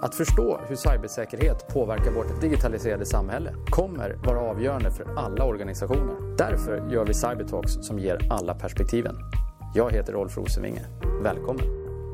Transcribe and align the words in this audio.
Att 0.00 0.14
förstå 0.14 0.60
hur 0.68 0.76
cybersäkerhet 0.76 1.68
påverkar 1.68 2.10
vårt 2.12 2.40
digitaliserade 2.40 3.06
samhälle 3.06 3.54
kommer 3.70 4.16
vara 4.24 4.40
avgörande 4.40 4.90
för 4.90 5.06
alla 5.16 5.44
organisationer. 5.44 6.36
Därför 6.36 6.90
gör 6.90 7.06
vi 7.06 7.14
Cybertalks 7.14 7.72
som 7.72 7.98
ger 7.98 8.26
alla 8.30 8.54
perspektiven. 8.54 9.16
Jag 9.74 9.92
heter 9.92 10.12
Rolf 10.12 10.36
Rosenvinge. 10.36 10.84
Välkommen! 11.22 11.64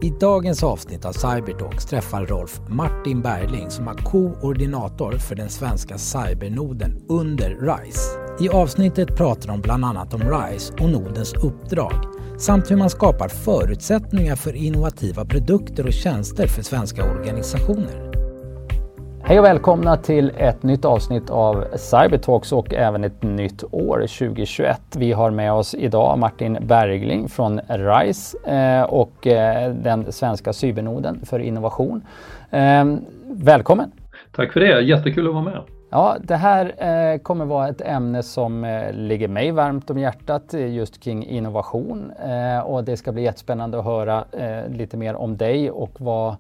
I 0.03 0.11
dagens 0.11 0.63
avsnitt 0.63 1.05
av 1.05 1.13
Cybertalks 1.13 1.87
träffar 1.87 2.27
Rolf 2.27 2.61
Martin 2.69 3.23
Bergling 3.23 3.71
som 3.71 3.89
är 3.89 3.95
koordinator 3.95 5.13
för 5.13 5.35
den 5.35 5.49
svenska 5.49 5.99
cybernoden 5.99 7.05
under 7.09 7.51
RISE. 7.51 8.19
I 8.41 8.49
avsnittet 8.49 9.17
pratar 9.17 9.49
de 9.49 9.61
bland 9.61 9.85
annat 9.85 10.15
om 10.15 10.21
RISE 10.21 10.75
och 10.75 10.89
nodens 10.89 11.35
uppdrag 11.35 12.14
samt 12.45 12.71
hur 12.71 12.77
man 12.77 12.91
skapar 12.91 13.29
förutsättningar 13.29 14.37
för 14.37 14.57
innovativa 14.57 15.25
produkter 15.25 15.87
och 15.87 15.93
tjänster 15.93 16.47
för 16.47 16.63
svenska 16.63 17.05
organisationer. 17.05 18.11
Hej 19.23 19.39
och 19.39 19.45
välkomna 19.45 19.97
till 19.97 20.33
ett 20.37 20.63
nytt 20.63 20.85
avsnitt 20.85 21.31
av 21.31 21.65
Cybertalks 21.77 22.53
och 22.53 22.75
även 22.75 23.05
ett 23.05 23.23
nytt 23.23 23.65
år 23.71 23.99
2021. 23.99 24.81
Vi 24.97 25.13
har 25.13 25.31
med 25.31 25.53
oss 25.53 25.75
idag 25.75 26.19
Martin 26.19 26.59
Bergling 26.63 27.29
från 27.29 27.61
RISE 27.69 28.39
eh, 28.47 28.83
och 28.83 29.27
eh, 29.27 29.75
den 29.75 30.13
svenska 30.13 30.53
cybernoden 30.53 31.21
för 31.27 31.39
innovation. 31.39 32.03
Eh, 32.51 32.85
välkommen! 33.31 33.93
Tack 34.33 34.53
för 34.53 34.61
det, 34.61 34.81
jättekul 34.81 35.27
att 35.27 35.35
vara 35.35 35.45
med. 35.45 35.61
Ja, 35.95 36.17
det 36.21 36.37
här 36.37 36.75
eh, 36.79 37.19
kommer 37.19 37.45
vara 37.45 37.69
ett 37.69 37.81
ämne 37.81 38.23
som 38.23 38.65
eh, 38.65 38.93
ligger 38.93 39.29
mig 39.29 39.51
varmt 39.51 39.91
om 39.91 39.99
hjärtat 39.99 40.55
eh, 40.55 40.75
just 40.75 41.01
kring 41.01 41.27
innovation 41.27 42.11
eh, 42.11 42.59
och 42.59 42.85
det 42.85 42.97
ska 42.97 43.13
bli 43.13 43.23
jättespännande 43.23 43.79
att 43.79 43.85
höra 43.85 44.25
eh, 44.33 44.69
lite 44.69 44.97
mer 44.97 45.15
om 45.15 45.37
dig 45.37 45.71
och 45.71 46.01
vad, 46.01 46.37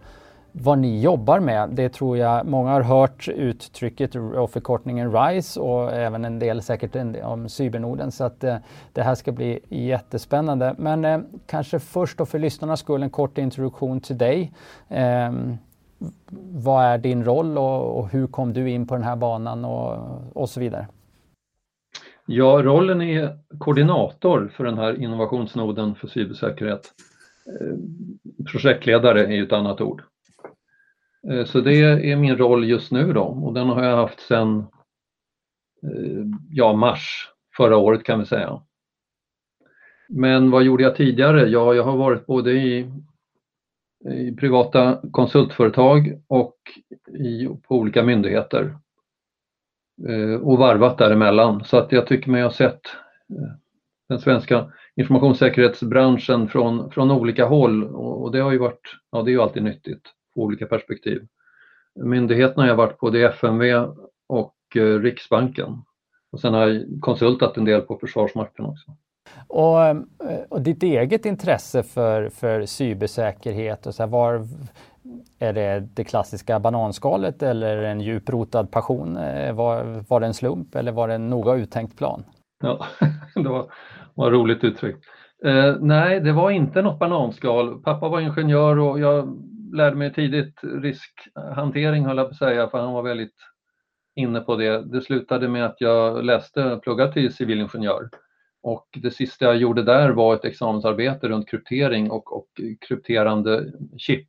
vad 0.52 0.78
ni 0.78 1.00
jobbar 1.00 1.40
med. 1.40 1.68
Det 1.72 1.88
tror 1.88 2.18
jag 2.18 2.46
många 2.46 2.70
har 2.70 2.80
hört 2.80 3.28
uttrycket 3.28 4.14
och 4.14 4.50
förkortningen 4.50 5.12
RISE 5.12 5.60
och 5.60 5.92
även 5.92 6.24
en 6.24 6.38
del 6.38 6.62
säkert 6.62 6.96
om 7.24 7.48
cybernoden 7.48 8.12
så 8.12 8.24
att 8.24 8.44
eh, 8.44 8.56
det 8.92 9.02
här 9.02 9.14
ska 9.14 9.32
bli 9.32 9.60
jättespännande. 9.68 10.74
Men 10.78 11.04
eh, 11.04 11.18
kanske 11.46 11.78
först 11.78 12.18
då 12.18 12.26
för 12.26 12.38
lyssnarnas 12.38 12.80
skull 12.80 13.02
en 13.02 13.10
kort 13.10 13.38
introduktion 13.38 14.00
till 14.00 14.18
dig 14.18 14.52
ehm, 14.88 15.58
vad 16.52 16.84
är 16.84 16.98
din 16.98 17.24
roll 17.24 17.58
och, 17.58 17.98
och, 17.98 18.08
hur 18.08 18.26
kom 18.26 18.52
du 18.52 18.70
in 18.70 18.86
på 18.86 18.94
den 18.94 19.04
här 19.04 19.16
banan 19.16 19.64
och, 19.64 20.36
och 20.36 20.48
så 20.48 20.60
vidare? 20.60 20.88
Ja, 22.26 22.60
rollen 22.62 23.02
är 23.02 23.38
koordinator 23.58 24.52
för 24.56 24.64
den 24.64 24.78
här 24.78 25.02
innovationsnoden 25.02 25.94
för 25.94 26.08
cybersäkerhet. 26.08 26.92
Eh, 27.46 27.76
projektledare 28.52 29.26
är 29.26 29.32
ju 29.32 29.44
ett 29.44 29.52
annat 29.52 29.80
ord. 29.80 30.02
Eh, 31.30 31.44
så 31.44 31.60
det 31.60 31.80
är 32.10 32.16
min 32.16 32.36
roll 32.36 32.68
just 32.68 32.92
nu 32.92 33.12
då 33.12 33.24
och 33.24 33.54
den 33.54 33.68
har 33.68 33.84
jag 33.84 33.96
haft 33.96 34.20
sedan 34.20 34.58
eh, 35.82 36.24
ja, 36.50 36.72
mars 36.72 37.28
förra 37.56 37.76
året 37.76 38.04
kan 38.04 38.18
vi 38.18 38.26
säga. 38.26 38.62
Men 40.08 40.50
vad 40.50 40.62
gjorde 40.62 40.82
jag 40.82 40.96
tidigare? 40.96 41.48
Ja, 41.48 41.74
jag 41.74 41.84
har 41.84 41.96
varit 41.96 42.26
både 42.26 42.52
i 42.52 42.92
i 44.12 44.36
privata 44.36 45.00
konsultföretag 45.10 46.20
och 46.26 46.56
i, 47.08 47.46
på 47.46 47.76
olika 47.76 48.02
myndigheter 48.02 48.76
eh, 50.08 50.40
och 50.42 50.58
varvat 50.58 50.98
däremellan. 50.98 51.64
Så 51.64 51.76
att 51.76 51.92
jag 51.92 52.06
tycker 52.06 52.30
mig 52.30 52.42
ha 52.42 52.50
sett 52.50 52.86
eh, 53.30 53.54
den 54.08 54.18
svenska 54.18 54.72
informationssäkerhetsbranschen 54.96 56.48
från, 56.48 56.90
från 56.90 57.10
olika 57.10 57.44
håll 57.44 57.84
och, 57.84 58.32
det 58.32 58.38
har 58.38 58.52
ju 58.52 58.58
varit, 58.58 58.96
ja 59.10 59.22
det 59.22 59.30
är 59.30 59.32
ju 59.32 59.42
alltid 59.42 59.62
nyttigt 59.62 60.02
på 60.34 60.42
olika 60.42 60.66
perspektiv. 60.66 61.26
Myndigheterna 62.00 62.62
har 62.62 62.68
jag 62.68 62.76
varit 62.76 62.98
på, 62.98 63.10
det 63.10 63.22
är 63.22 63.28
FMV 63.28 63.74
och 64.26 64.56
eh, 64.76 65.00
Riksbanken. 65.00 65.82
Och 66.32 66.40
sen 66.40 66.54
har 66.54 66.68
jag 66.68 66.84
konsultat 67.00 67.56
en 67.56 67.64
del 67.64 67.80
på 67.80 67.98
Försvarsmakten 67.98 68.64
också. 68.64 68.96
Och, 69.48 69.86
eh, 69.86 69.96
och 70.48 70.62
ditt 70.62 70.82
eget 70.82 71.26
intresse 71.26 71.82
för, 71.82 72.28
för 72.28 72.66
cybersäkerhet, 72.66 73.86
och 73.86 73.94
så 73.94 74.02
här, 74.02 74.10
var, 74.10 74.46
är 75.38 75.52
det 75.52 75.80
det 75.94 76.04
klassiska 76.04 76.60
bananskalet 76.60 77.42
eller 77.42 77.82
en 77.82 78.00
djuprotad 78.00 78.70
passion? 78.70 79.16
Eh, 79.16 79.54
var, 79.54 80.04
var 80.08 80.20
det 80.20 80.26
en 80.26 80.34
slump 80.34 80.74
eller 80.74 80.92
var 80.92 81.08
det 81.08 81.14
en 81.14 81.30
noga 81.30 81.54
uttänkt 81.54 81.98
plan? 81.98 82.24
Ja, 82.62 82.86
det 83.34 83.48
var, 83.48 83.66
var 84.14 84.30
roligt 84.30 84.64
uttryckt. 84.64 85.04
Eh, 85.44 85.76
nej, 85.80 86.20
det 86.20 86.32
var 86.32 86.50
inte 86.50 86.82
något 86.82 86.98
bananskal. 86.98 87.82
Pappa 87.82 88.08
var 88.08 88.20
ingenjör 88.20 88.78
och 88.78 89.00
jag 89.00 89.38
lärde 89.72 89.96
mig 89.96 90.12
tidigt 90.12 90.60
riskhantering, 90.62 92.06
höll 92.06 92.16
jag 92.16 92.26
på 92.26 92.30
att 92.30 92.36
säga, 92.36 92.68
för 92.68 92.78
han 92.78 92.92
var 92.92 93.02
väldigt 93.02 93.36
inne 94.16 94.40
på 94.40 94.56
det. 94.56 94.84
Det 94.92 95.00
slutade 95.00 95.48
med 95.48 95.64
att 95.64 95.76
jag 95.78 96.24
läste, 96.24 96.80
pluggade 96.82 97.12
till 97.12 97.34
civilingenjör 97.34 98.08
och 98.64 98.98
det 99.02 99.10
sista 99.10 99.44
jag 99.44 99.56
gjorde 99.56 99.82
där 99.82 100.10
var 100.10 100.34
ett 100.34 100.44
examensarbete 100.44 101.28
runt 101.28 101.48
kryptering 101.48 102.10
och, 102.10 102.36
och 102.36 102.60
krypterande 102.88 103.72
chip. 103.96 104.28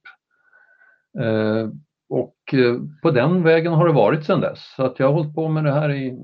Eh, 1.19 1.69
och 2.09 2.53
eh, 2.53 2.75
på 3.01 3.11
den 3.11 3.43
vägen 3.43 3.73
har 3.73 3.87
det 3.87 3.93
varit 3.93 4.25
sedan 4.25 4.41
dess. 4.41 4.73
Så 4.75 4.83
att 4.83 4.99
jag 4.99 5.07
har 5.07 5.13
hållit 5.13 5.35
på 5.35 5.47
med 5.47 5.63
det 5.63 5.71
här 5.71 5.91
i 5.91 6.17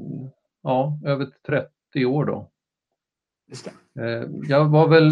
ja, 0.63 0.99
över 1.05 1.27
30 1.47 2.05
år 2.05 2.25
då. 2.25 2.49
Eh, 3.99 4.29
jag 4.49 4.65
var 4.65 4.87
väl 4.87 5.11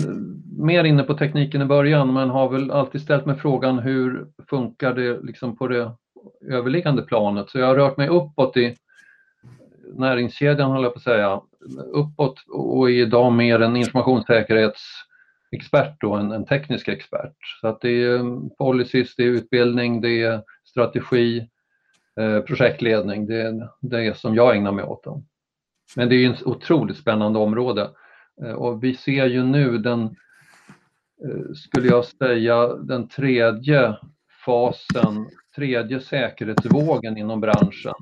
mer 0.58 0.84
inne 0.84 1.04
på 1.04 1.14
tekniken 1.14 1.62
i 1.62 1.66
början 1.66 2.14
men 2.14 2.30
har 2.30 2.50
väl 2.50 2.72
alltid 2.72 3.02
ställt 3.02 3.26
mig 3.26 3.36
frågan 3.36 3.80
hur 3.80 4.28
funkar 4.50 4.94
det 4.94 5.20
liksom 5.22 5.58
på 5.58 5.68
det 5.68 5.92
överliggande 6.42 7.02
planet? 7.02 7.50
Så 7.50 7.60
jag 7.60 7.68
har 7.68 7.76
rört 7.76 7.98
mig 7.98 8.08
uppåt 8.08 8.58
i 8.58 8.76
näringskedjan, 9.94 10.72
håller 10.72 10.84
jag 10.84 10.94
på 10.94 10.98
att 10.98 11.04
säga, 11.04 11.42
uppåt 11.94 12.44
och 12.50 12.90
är 12.90 12.94
idag 12.94 13.34
mer 13.34 13.60
en 13.60 13.76
informationssäkerhetsexpert 13.76 16.02
då, 16.02 16.16
en, 16.16 16.32
en 16.32 16.46
teknisk 16.46 16.88
expert. 16.88 17.36
Så 17.62 17.68
att 17.68 17.82
det 17.82 18.04
är 18.04 18.16
mm, 18.16 18.50
policies, 18.58 19.16
det 19.16 19.24
är 19.24 19.28
utbildning, 19.28 20.02
det 20.02 20.22
är 20.22 20.44
strategi, 20.66 21.48
eh, 22.20 22.40
projektledning, 22.40 23.28
det 23.28 23.42
är 23.42 23.70
det 23.82 24.18
som 24.18 24.36
jag 24.36 24.56
ägnar 24.56 24.72
mig 24.72 24.86
åt. 24.86 25.04
Dem. 25.04 25.26
Men 25.96 26.10
det 26.10 26.16
är 26.16 26.34
ett 26.34 26.44
otroligt 26.44 26.98
spännande 26.98 27.40
område 27.40 27.90
eh, 28.44 28.54
och 28.54 28.84
vi 28.84 28.96
ser 28.96 29.26
ju 29.26 29.44
nu 29.44 29.78
den, 29.78 30.02
eh, 31.26 31.54
skulle 31.56 31.88
jag 31.88 32.06
säga, 32.06 32.68
den 32.68 33.08
tredje 33.08 33.98
fasen, 34.46 35.30
tredje 35.56 36.00
säkerhetsvågen 36.00 37.18
inom 37.18 37.42
branschen 37.42 37.94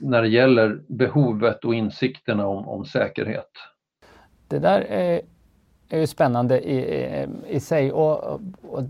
när 0.00 0.22
det 0.22 0.28
gäller 0.28 0.80
behovet 0.86 1.64
och 1.64 1.74
insikterna 1.74 2.46
om, 2.46 2.68
om 2.68 2.84
säkerhet. 2.84 3.50
Det 4.48 4.58
där 4.58 4.80
är, 4.80 5.20
är 5.88 6.00
ju 6.00 6.06
spännande 6.06 6.60
i, 6.60 7.26
i 7.48 7.60
sig 7.60 7.92
och, 7.92 8.40
och, 8.62 8.82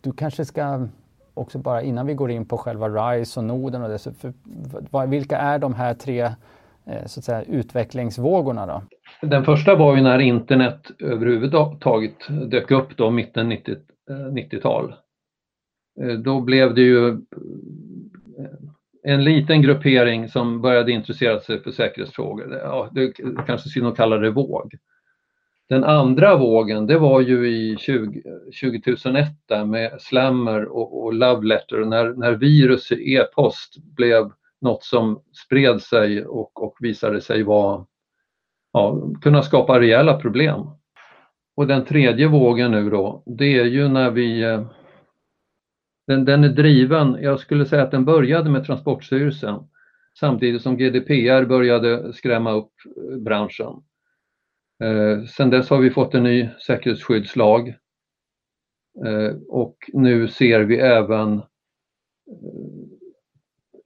du 0.00 0.12
kanske 0.12 0.44
ska 0.44 0.88
också 1.34 1.58
bara 1.58 1.82
innan 1.82 2.06
vi 2.06 2.14
går 2.14 2.30
in 2.30 2.44
på 2.44 2.58
själva 2.58 2.88
RISE 2.88 3.40
och 3.40 3.44
noden 3.44 3.82
och 3.82 3.88
det, 3.88 3.98
så 3.98 4.12
för, 4.12 5.06
vilka 5.06 5.38
är 5.38 5.58
de 5.58 5.74
här 5.74 5.94
tre 5.94 6.20
eh, 6.86 7.06
så 7.06 7.20
att 7.20 7.24
säga, 7.24 7.42
utvecklingsvågorna 7.42 8.66
då? 8.66 8.82
Den 9.26 9.44
första 9.44 9.74
var 9.74 9.96
ju 9.96 10.02
när 10.02 10.18
internet 10.18 10.90
överhuvudtaget 10.98 12.16
dök 12.50 12.70
upp 12.70 12.96
då 12.96 13.10
mitten 13.10 13.48
90, 13.48 13.76
90-tal. 14.10 14.94
Eh, 16.00 16.12
då 16.12 16.40
blev 16.40 16.74
det 16.74 16.82
ju 16.82 17.20
en 19.02 19.24
liten 19.24 19.62
gruppering 19.62 20.28
som 20.28 20.60
började 20.60 20.92
intressera 20.92 21.40
sig 21.40 21.62
för 21.62 21.70
säkerhetsfrågor. 21.70 22.58
Ja, 22.62 22.88
det 22.92 23.12
kanske 23.46 23.68
synd 23.68 23.86
att 23.86 23.96
kalla 23.96 24.18
det 24.18 24.30
våg. 24.30 24.74
Den 25.68 25.84
andra 25.84 26.36
vågen, 26.36 26.86
det 26.86 26.98
var 26.98 27.20
ju 27.20 27.48
i 27.48 27.76
20, 27.76 28.22
2001 28.62 29.28
där 29.48 29.64
med 29.64 30.00
Slammer 30.00 30.64
och, 30.64 31.02
och 31.02 31.14
Love 31.14 31.46
Letter 31.46 31.84
när, 31.84 32.12
när 32.12 32.32
virus 32.32 32.92
i 32.92 33.14
e-post 33.14 33.76
blev 33.96 34.30
något 34.60 34.84
som 34.84 35.22
spred 35.44 35.82
sig 35.82 36.24
och, 36.24 36.62
och 36.62 36.76
visade 36.80 37.20
sig 37.20 37.42
vara, 37.42 37.86
ja, 38.72 39.10
kunna 39.22 39.42
skapa 39.42 39.80
rejäla 39.80 40.16
problem. 40.16 40.60
Och 41.56 41.66
den 41.66 41.84
tredje 41.84 42.28
vågen 42.28 42.70
nu 42.70 42.90
då, 42.90 43.22
det 43.26 43.58
är 43.58 43.64
ju 43.64 43.88
när 43.88 44.10
vi 44.10 44.42
eh, 44.42 44.66
den, 46.06 46.24
den 46.24 46.44
är 46.44 46.48
driven, 46.48 47.18
jag 47.22 47.40
skulle 47.40 47.66
säga 47.66 47.82
att 47.82 47.90
den 47.90 48.04
började 48.04 48.50
med 48.50 48.64
Transportstyrelsen 48.66 49.68
samtidigt 50.18 50.62
som 50.62 50.76
GDPR 50.76 51.44
började 51.44 52.12
skrämma 52.12 52.52
upp 52.52 52.72
eh, 52.96 53.18
branschen. 53.18 53.82
Eh, 54.82 55.24
sen 55.24 55.50
dess 55.50 55.70
har 55.70 55.78
vi 55.78 55.90
fått 55.90 56.14
en 56.14 56.22
ny 56.22 56.48
säkerhetsskyddslag 56.66 57.68
eh, 59.06 59.36
och 59.48 59.76
nu 59.92 60.28
ser 60.28 60.60
vi 60.60 60.76
även 60.78 61.38
eh, 61.38 61.44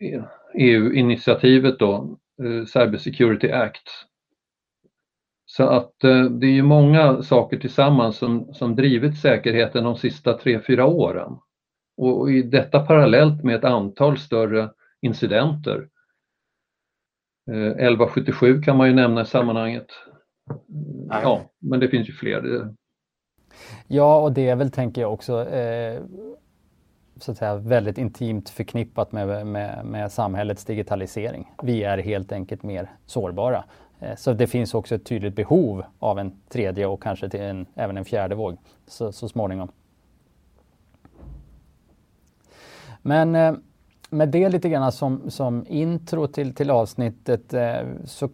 e 0.00 0.22
EU-initiativet 0.58 1.78
då, 1.78 2.18
eh, 2.42 2.64
Cyber 2.64 2.98
Security 2.98 3.50
Act. 3.50 3.88
Så 5.46 5.64
att 5.64 6.04
eh, 6.04 6.24
det 6.24 6.46
är 6.46 6.52
ju 6.52 6.62
många 6.62 7.22
saker 7.22 7.56
tillsammans 7.58 8.16
som, 8.16 8.54
som 8.54 8.76
drivit 8.76 9.18
säkerheten 9.18 9.84
de 9.84 9.96
sista 9.96 10.38
tre, 10.38 10.60
fyra 10.60 10.86
åren 10.86 11.38
och 11.96 12.30
i 12.30 12.42
detta 12.42 12.80
parallellt 12.80 13.44
med 13.44 13.54
ett 13.56 13.64
antal 13.64 14.18
större 14.18 14.70
incidenter. 15.00 15.88
1177 17.50 18.62
kan 18.62 18.76
man 18.76 18.88
ju 18.88 18.94
nämna 18.94 19.22
i 19.22 19.26
sammanhanget. 19.26 19.86
Ja, 21.08 21.50
men 21.58 21.80
det 21.80 21.88
finns 21.88 22.08
ju 22.08 22.12
fler. 22.12 22.68
Ja, 23.86 24.20
och 24.20 24.32
det 24.32 24.48
är 24.48 24.56
väl, 24.56 24.70
tänker 24.70 25.00
jag 25.00 25.12
också, 25.12 25.48
eh, 25.48 26.02
så 27.16 27.30
att 27.30 27.38
säga, 27.38 27.56
väldigt 27.56 27.98
intimt 27.98 28.48
förknippat 28.48 29.12
med, 29.12 29.46
med, 29.46 29.86
med 29.86 30.12
samhällets 30.12 30.64
digitalisering. 30.64 31.52
Vi 31.62 31.84
är 31.84 31.98
helt 31.98 32.32
enkelt 32.32 32.62
mer 32.62 32.90
sårbara. 33.06 33.64
Eh, 34.00 34.16
så 34.16 34.32
det 34.32 34.46
finns 34.46 34.74
också 34.74 34.94
ett 34.94 35.04
tydligt 35.04 35.36
behov 35.36 35.84
av 35.98 36.18
en 36.18 36.40
tredje 36.48 36.86
och 36.86 37.02
kanske 37.02 37.28
till 37.28 37.40
en, 37.40 37.66
även 37.74 37.96
en 37.96 38.04
fjärde 38.04 38.34
våg 38.34 38.56
så, 38.86 39.12
så 39.12 39.28
småningom. 39.28 39.68
Men 43.06 43.34
eh, 43.34 43.54
med 44.10 44.28
det 44.28 44.48
lite 44.48 44.68
grann 44.68 44.92
som, 44.92 45.30
som 45.30 45.66
intro 45.68 46.26
till, 46.26 46.54
till 46.54 46.70
avsnittet 46.70 47.54
eh, 47.54 47.80
så 48.04 48.28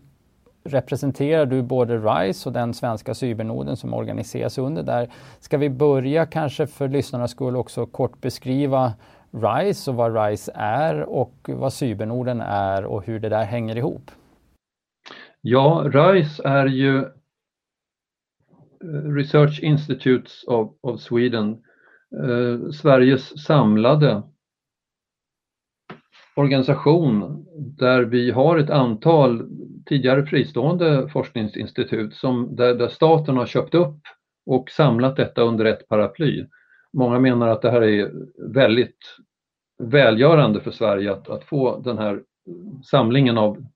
representerar 0.65 1.47
du 1.47 1.63
både 1.63 1.99
RISE 1.99 2.49
och 2.49 2.53
den 2.53 2.75
svenska 2.75 3.15
cybernoden 3.15 3.77
som 3.77 3.95
organiseras 3.95 4.59
under 4.59 4.83
där. 4.83 5.11
Ska 5.41 5.59
vi 5.59 5.71
börja 5.71 6.27
kanske 6.27 6.67
för 6.67 6.89
lyssnarnas 6.89 7.31
skull 7.31 7.57
också 7.57 7.87
kort 7.87 8.21
beskriva 8.21 8.93
RISE 9.31 9.91
och 9.91 9.97
vad 9.97 10.27
RISE 10.27 10.53
är 10.55 11.03
och 11.03 11.35
vad 11.49 11.73
cybernoden 11.73 12.41
är 12.41 12.85
och 12.85 13.07
hur 13.07 13.21
det 13.21 13.29
där 13.29 13.45
hänger 13.45 13.77
ihop? 13.77 14.11
Ja, 15.41 15.85
RISE 15.87 16.43
är 16.45 16.67
ju 16.67 16.99
eh, 16.99 17.09
Research 19.17 19.61
Institutes 19.63 20.45
of, 20.47 20.71
of 20.81 21.01
Sweden, 21.01 21.51
eh, 22.25 22.71
Sveriges 22.71 23.45
samlade 23.45 24.23
organisation 26.35 27.45
där 27.57 28.03
vi 28.03 28.31
har 28.31 28.59
ett 28.59 28.71
antal 28.71 29.49
tidigare 29.87 30.27
fristående 30.27 31.09
forskningsinstitut 31.09 32.15
som, 32.15 32.57
där, 32.57 32.75
där 32.75 32.89
staten 32.89 33.37
har 33.37 33.47
köpt 33.47 33.75
upp 33.75 33.99
och 34.47 34.71
samlat 34.71 35.17
detta 35.17 35.43
under 35.43 35.65
ett 35.65 35.89
paraply. 35.89 36.47
Många 36.93 37.19
menar 37.19 37.49
att 37.49 37.63
det 37.63 37.71
här 37.71 37.83
är 37.83 38.13
väldigt 38.53 39.17
välgörande 39.79 40.61
för 40.61 40.71
Sverige 40.71 41.13
att, 41.13 41.29
att 41.29 41.45
få 41.45 41.79
den 41.79 41.99
här 41.99 42.23
samlingen 42.85 43.39
av 43.39 43.67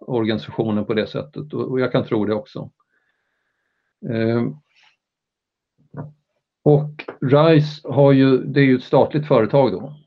organisationen 0.00 0.84
på 0.84 0.94
det 0.94 1.06
sättet 1.06 1.54
och, 1.54 1.70
och 1.70 1.80
jag 1.80 1.92
kan 1.92 2.04
tro 2.04 2.24
det 2.24 2.34
också. 2.34 2.70
Eh, 4.10 4.42
och 6.64 7.04
RISE 7.20 7.88
har 7.88 8.12
ju, 8.12 8.38
det 8.38 8.60
är 8.60 8.64
ju 8.64 8.76
ett 8.76 8.82
statligt 8.82 9.28
företag 9.28 9.72
då 9.72 10.01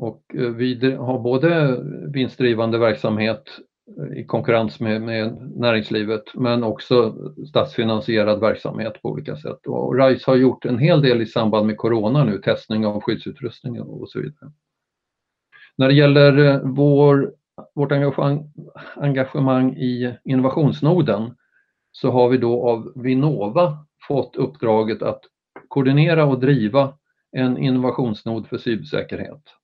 och 0.00 0.34
eh, 0.34 0.50
vi 0.50 0.94
har 0.94 1.18
både 1.18 1.80
vinstdrivande 2.12 2.78
verksamhet 2.78 3.42
eh, 3.98 4.18
i 4.18 4.24
konkurrens 4.24 4.80
med, 4.80 5.02
med, 5.02 5.52
näringslivet 5.56 6.24
men 6.34 6.64
också 6.64 7.14
statsfinansierad 7.48 8.40
verksamhet 8.40 9.02
på 9.02 9.08
olika 9.08 9.36
sätt. 9.36 9.66
Och 9.66 9.98
RISE 9.98 10.30
har 10.30 10.36
gjort 10.36 10.64
en 10.64 10.78
hel 10.78 11.02
del 11.02 11.22
i 11.22 11.26
samband 11.26 11.66
med 11.66 11.76
corona 11.76 12.24
nu, 12.24 12.38
testning 12.38 12.86
av 12.86 13.00
skyddsutrustning 13.00 13.80
och 13.80 14.10
så 14.10 14.20
vidare. 14.20 14.52
När 15.76 15.88
det 15.88 15.94
gäller 15.94 16.38
eh, 16.38 16.60
vår, 16.64 17.32
vårt 17.74 17.92
engagemang, 17.92 18.52
engagemang 18.94 19.76
i 19.76 20.14
innovationsnoden 20.24 21.36
så 21.92 22.10
har 22.10 22.28
vi 22.28 22.38
då 22.38 22.68
av 22.68 22.92
Vinnova 22.96 23.86
fått 24.08 24.36
uppdraget 24.36 25.02
att 25.02 25.20
koordinera 25.68 26.24
och 26.24 26.40
driva 26.40 26.94
en 27.32 27.58
innovationsnod 27.58 28.48
för 28.48 28.58
cybersäkerhet. 28.58 29.59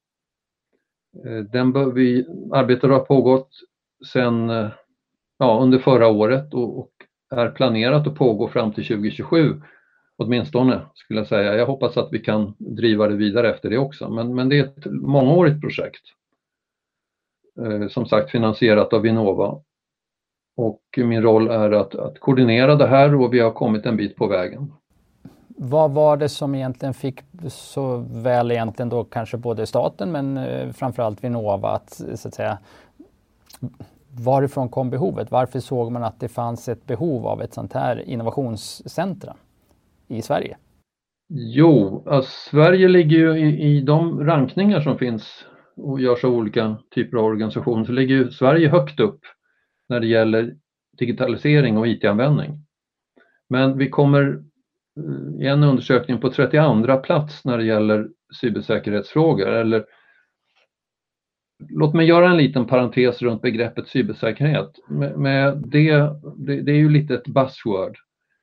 Eh, 1.25 1.39
den 1.39 1.73
bör 1.73 1.93
vi, 1.93 2.27
arbetet 2.53 2.91
har 2.91 3.01
pågått 3.01 3.51
sedan 4.13 4.51
eh, 4.51 4.69
ja, 5.39 5.59
under 5.63 5.79
förra 5.79 6.09
året 6.09 6.55
och, 6.55 6.79
och 6.79 6.91
är 7.31 7.51
planerat 7.51 8.07
att 8.07 8.15
pågå 8.15 8.49
fram 8.49 8.73
till 8.73 8.87
2027 8.87 9.63
åtminstone 10.17 10.81
skulle 10.95 11.21
jag 11.21 11.27
säga. 11.27 11.55
Jag 11.55 11.67
hoppas 11.67 11.97
att 11.97 12.09
vi 12.13 12.19
kan 12.19 12.55
driva 12.59 13.09
det 13.09 13.17
vidare 13.17 13.51
efter 13.51 13.71
det 13.71 13.79
också 13.79 14.09
men, 14.09 14.35
men 14.35 14.49
det 14.49 14.59
är 14.59 14.65
ett 14.65 14.87
mångårigt 14.87 15.61
projekt. 15.61 16.03
Eh, 17.61 17.89
som 17.89 18.07
sagt 18.07 18.31
finansierat 18.31 18.93
av 18.93 19.03
Vinnova. 19.03 19.63
Och 20.57 20.83
min 20.97 21.23
roll 21.23 21.49
är 21.49 21.71
att, 21.71 21.95
att 21.95 22.21
koordinera 22.21 22.75
det 22.75 22.87
här 22.87 23.15
och 23.15 23.35
vi 23.35 23.41
har 23.41 23.53
kommit 23.53 23.87
en 23.87 23.97
bit 23.97 24.17
på 24.17 24.27
vägen. 24.27 24.73
Vad 25.59 25.91
var 25.91 26.17
det 26.17 26.29
som 26.29 26.55
egentligen 26.55 26.95
fick 26.95 27.21
så 27.49 27.97
väl 28.11 28.51
egentligen 28.51 28.89
då 28.89 29.05
kanske 29.05 29.37
både 29.37 29.67
staten 29.67 30.13
men 30.13 30.37
eh, 30.37 30.73
framförallt 30.73 31.25
Vinnova 31.25 31.69
att 31.69 32.03
så 32.15 32.29
att 32.29 32.35
säga 32.35 32.59
varifrån 34.11 34.69
kom 34.69 34.91
behovet? 34.91 35.31
Varför 35.31 35.61
såg 35.61 35.93
man 35.93 36.05
att 36.05 36.21
det 36.21 36.29
fanns 36.29 36.69
ett 36.69 36.87
behov 36.87 37.27
av 37.27 37.43
ett 37.43 37.55
sånt 37.55 37.73
här 37.73 38.09
innovationscentra 38.09 39.37
i 40.09 40.23
Sverige? 40.23 40.57
Jo, 41.29 42.03
alltså, 42.07 42.51
Sverige 42.51 42.89
ligger 42.89 43.17
ju 43.17 43.39
i, 43.39 43.77
i 43.77 43.81
de 43.81 44.25
rankningar 44.25 44.81
som 44.81 44.99
finns 44.99 45.45
och 45.77 46.01
görs 46.01 46.25
av 46.25 46.33
olika 46.33 46.77
typer 46.95 47.17
av 47.17 47.25
organisationer 47.25 47.85
så 47.85 47.93
ligger 47.93 48.15
ju 48.15 48.31
Sverige 48.31 48.69
högt 48.69 49.01
upp 49.01 49.21
när 49.89 50.01
det 50.01 50.07
gäller 50.07 50.57
digitalisering 50.99 51.79
och 51.79 51.89
IT-användning. 51.89 52.67
Men 53.49 53.79
vi 53.79 53.91
kommer 53.91 54.43
i 55.41 55.47
en 55.47 55.63
undersökning 55.63 56.21
på 56.21 56.31
32 56.31 56.97
plats 56.97 57.45
när 57.45 57.59
det 57.59 57.65
gäller 57.65 58.09
cybersäkerhetsfrågor. 58.41 59.49
Eller, 59.49 59.85
låt 61.69 61.95
mig 61.95 62.07
göra 62.07 62.31
en 62.31 62.37
liten 62.37 62.67
parentes 62.67 63.23
runt 63.23 63.43
begreppet 63.43 63.89
cybersäkerhet. 63.89 64.71
Med, 64.89 65.19
med 65.19 65.63
det, 65.67 65.91
det, 66.37 66.61
det, 66.61 66.73
är 66.73 66.77
ju 66.77 66.89
lite 66.89 67.15
ett 67.15 67.29
buzzword. 67.29 67.97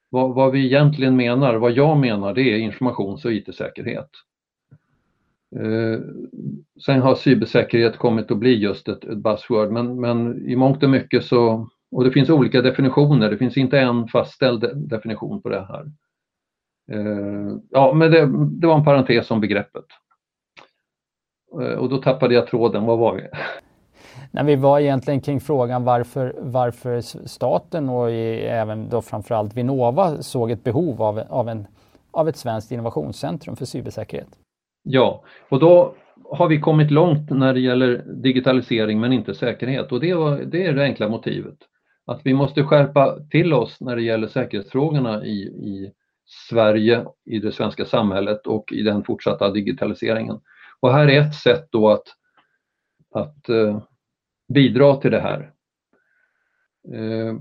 Vad, 0.10 0.36
vad, 0.36 0.52
vi 0.52 0.66
egentligen 0.66 1.16
menar, 1.16 1.56
vad 1.56 1.72
jag 1.72 1.98
menar, 1.98 2.34
det 2.34 2.42
är 2.42 2.58
informations 2.58 3.26
och 3.26 3.34
IT-säkerhet. 3.34 4.10
Eh, 5.56 6.00
sen 6.86 7.02
har 7.02 7.16
cybersäkerhet 7.16 7.98
kommit 7.98 8.32
att 8.32 8.38
bli 8.38 8.54
just 8.54 8.88
ett, 8.88 9.04
ett 9.04 9.18
buzzword, 9.18 9.72
men, 9.72 10.02
men 10.02 10.48
i 10.50 10.56
mångt 10.56 10.84
och 10.84 10.90
mycket 10.90 11.26
så, 11.26 11.70
och 11.92 12.04
det 12.04 12.12
finns 12.12 12.30
olika 12.30 12.62
definitioner, 12.62 13.30
det 13.30 13.38
finns 13.38 13.58
inte 13.58 13.80
en 13.80 14.08
fastställd 14.08 14.90
definition 14.90 15.42
på 15.42 15.50
det 15.50 15.66
här. 15.66 15.92
Eh, 16.92 17.58
ja, 17.70 17.94
men 17.94 18.12
det, 18.12 18.20
det, 18.62 18.68
var 18.68 18.76
en 18.76 18.86
parentes 18.86 19.32
om 19.32 19.42
begreppet. 19.42 19.86
Eh, 21.62 21.78
och 21.78 21.90
då 21.90 21.98
tappade 21.98 22.34
jag 22.34 22.48
tråden, 22.48 22.86
vad 22.86 23.00
var 23.00 23.16
vi? 23.16 23.28
När 24.32 24.44
vi 24.44 24.56
var 24.56 24.80
egentligen 24.80 25.22
kring 25.22 25.40
frågan 25.40 25.84
varför, 25.84 26.36
varför 26.40 27.02
staten 27.28 27.90
och 27.90 28.12
i, 28.12 28.42
även 28.42 28.90
då 28.90 29.02
framförallt 29.02 29.58
Vinnova 29.58 30.22
såg 30.22 30.52
ett 30.52 30.64
behov 30.64 31.02
av, 31.02 31.20
av, 31.30 31.50
en, 31.50 31.68
av 32.12 32.30
ett 32.30 32.38
svenskt 32.38 32.72
innovationscentrum 32.72 33.56
för 33.56 33.66
cybersäkerhet. 33.66 34.28
Ja, 34.84 35.24
och 35.50 35.60
då 35.60 35.96
har 36.30 36.48
vi 36.48 36.60
kommit 36.60 36.92
långt 36.92 37.30
när 37.30 37.54
det 37.54 37.60
gäller 37.60 38.04
digitalisering 38.08 39.00
men 39.00 39.14
inte 39.14 39.36
säkerhet 39.36 39.92
och 39.92 40.00
det, 40.00 40.14
var, 40.14 40.38
det 40.38 40.66
är 40.66 40.74
det 40.74 40.84
enkla 40.84 41.10
motivet. 41.10 41.58
Att 42.06 42.22
vi 42.24 42.34
måste 42.34 42.64
skärpa 42.64 43.18
till 43.32 43.54
oss 43.54 43.82
när 43.82 43.96
det 43.96 44.02
gäller 44.02 44.28
säkerhetsfrågorna 44.28 45.26
i, 45.26 45.38
i 45.42 45.92
Sverige, 46.26 47.06
i 47.26 47.40
det 47.40 47.52
svenska 47.52 47.86
samhället 47.86 48.48
och 48.48 48.72
i 48.72 48.82
den 48.82 49.04
fortsatta 49.04 49.52
digitaliseringen. 49.52 50.40
Och 50.80 50.94
här 50.94 51.08
är 51.08 51.22
ett 51.22 51.36
sätt 51.36 51.68
då 51.72 51.90
att, 51.90 52.08
att 53.12 53.50
eh, 53.50 53.82
bidra 54.54 54.96
till 54.96 55.12
det 55.12 55.22
här. 55.22 55.54
Eh, 56.94 57.36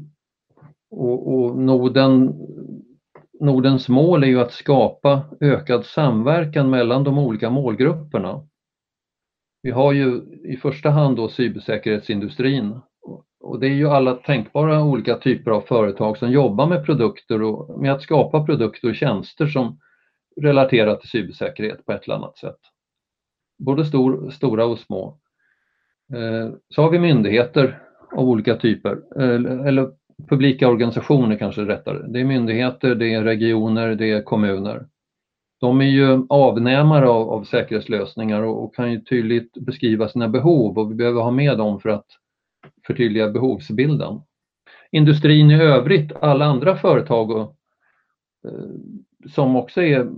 och, 0.91 1.35
och 1.35 1.59
Norden, 1.59 2.33
Nordens 3.41 3.89
mål 3.89 4.23
är 4.23 4.27
ju 4.27 4.41
att 4.41 4.53
skapa 4.53 5.25
ökad 5.41 5.85
samverkan 5.85 6.71
mellan 6.71 7.05
de 7.05 7.19
olika 7.19 7.51
målgrupperna. 7.51 8.49
Vi 9.63 9.71
har 9.71 9.93
ju 9.93 10.23
i 10.45 10.57
första 10.57 10.91
hand 10.91 11.17
då 11.17 11.29
cybersäkerhetsindustrin 11.29 12.81
och 13.43 13.61
det 13.61 13.67
är 13.67 13.75
ju 13.75 13.89
alla 13.89 14.15
tänkbara 14.15 14.85
olika 14.85 15.17
typer 15.17 15.51
av 15.51 15.61
företag 15.61 16.19
som 16.19 16.31
jobbar 16.31 16.67
med 16.67 16.87
produkter 16.87 17.43
och 17.43 17.81
med 17.81 17.93
att 17.93 18.03
skapa 18.03 18.45
produkter 18.45 18.89
och 18.89 18.95
tjänster 18.95 19.47
som 19.47 19.79
relaterar 20.41 20.97
till 20.97 21.09
cybersäkerhet 21.09 21.87
på 21.87 21.93
ett 21.93 22.05
eller 22.05 22.15
annat 22.15 22.39
sätt. 22.39 22.59
Både 23.59 23.85
stor, 23.85 24.31
stora 24.31 24.65
och 24.65 24.79
små. 24.79 25.19
Eh, 26.15 26.51
så 26.69 26.83
har 26.83 26.91
vi 26.91 26.99
myndigheter 26.99 27.83
av 28.13 28.29
olika 28.29 28.57
typer, 28.57 28.99
eh, 29.17 29.67
eller 29.67 29.91
publika 30.29 30.69
organisationer 30.69 31.39
kanske 31.39 31.61
rättare. 31.61 32.07
Det 32.09 32.21
är 32.21 32.25
myndigheter, 32.25 32.95
det 32.95 33.15
är 33.15 33.23
regioner, 33.23 33.95
det 33.95 34.11
är 34.11 34.23
kommuner. 34.23 34.87
De 35.61 35.81
är 35.81 35.85
ju 35.85 36.27
avnämare 36.29 37.09
av, 37.09 37.31
av 37.31 37.45
säkerhetslösningar 37.45 38.43
och, 38.43 38.65
och 38.65 38.75
kan 38.75 38.93
ju 38.93 39.01
tydligt 39.01 39.53
beskriva 39.55 40.09
sina 40.09 40.29
behov 40.29 40.79
och 40.79 40.91
vi 40.91 40.95
behöver 40.95 41.23
ha 41.23 41.31
med 41.31 41.59
dem 41.59 41.81
för 41.81 41.89
att 41.89 42.07
förtydliga 42.87 43.31
behovsbilden. 43.31 44.21
Industrin 44.91 45.51
i 45.51 45.63
övrigt, 45.63 46.13
alla 46.13 46.45
andra 46.45 46.77
företag 46.77 47.31
och, 47.31 47.57
eh, 48.45 49.31
som 49.31 49.57
också 49.57 49.83
är, 49.83 50.11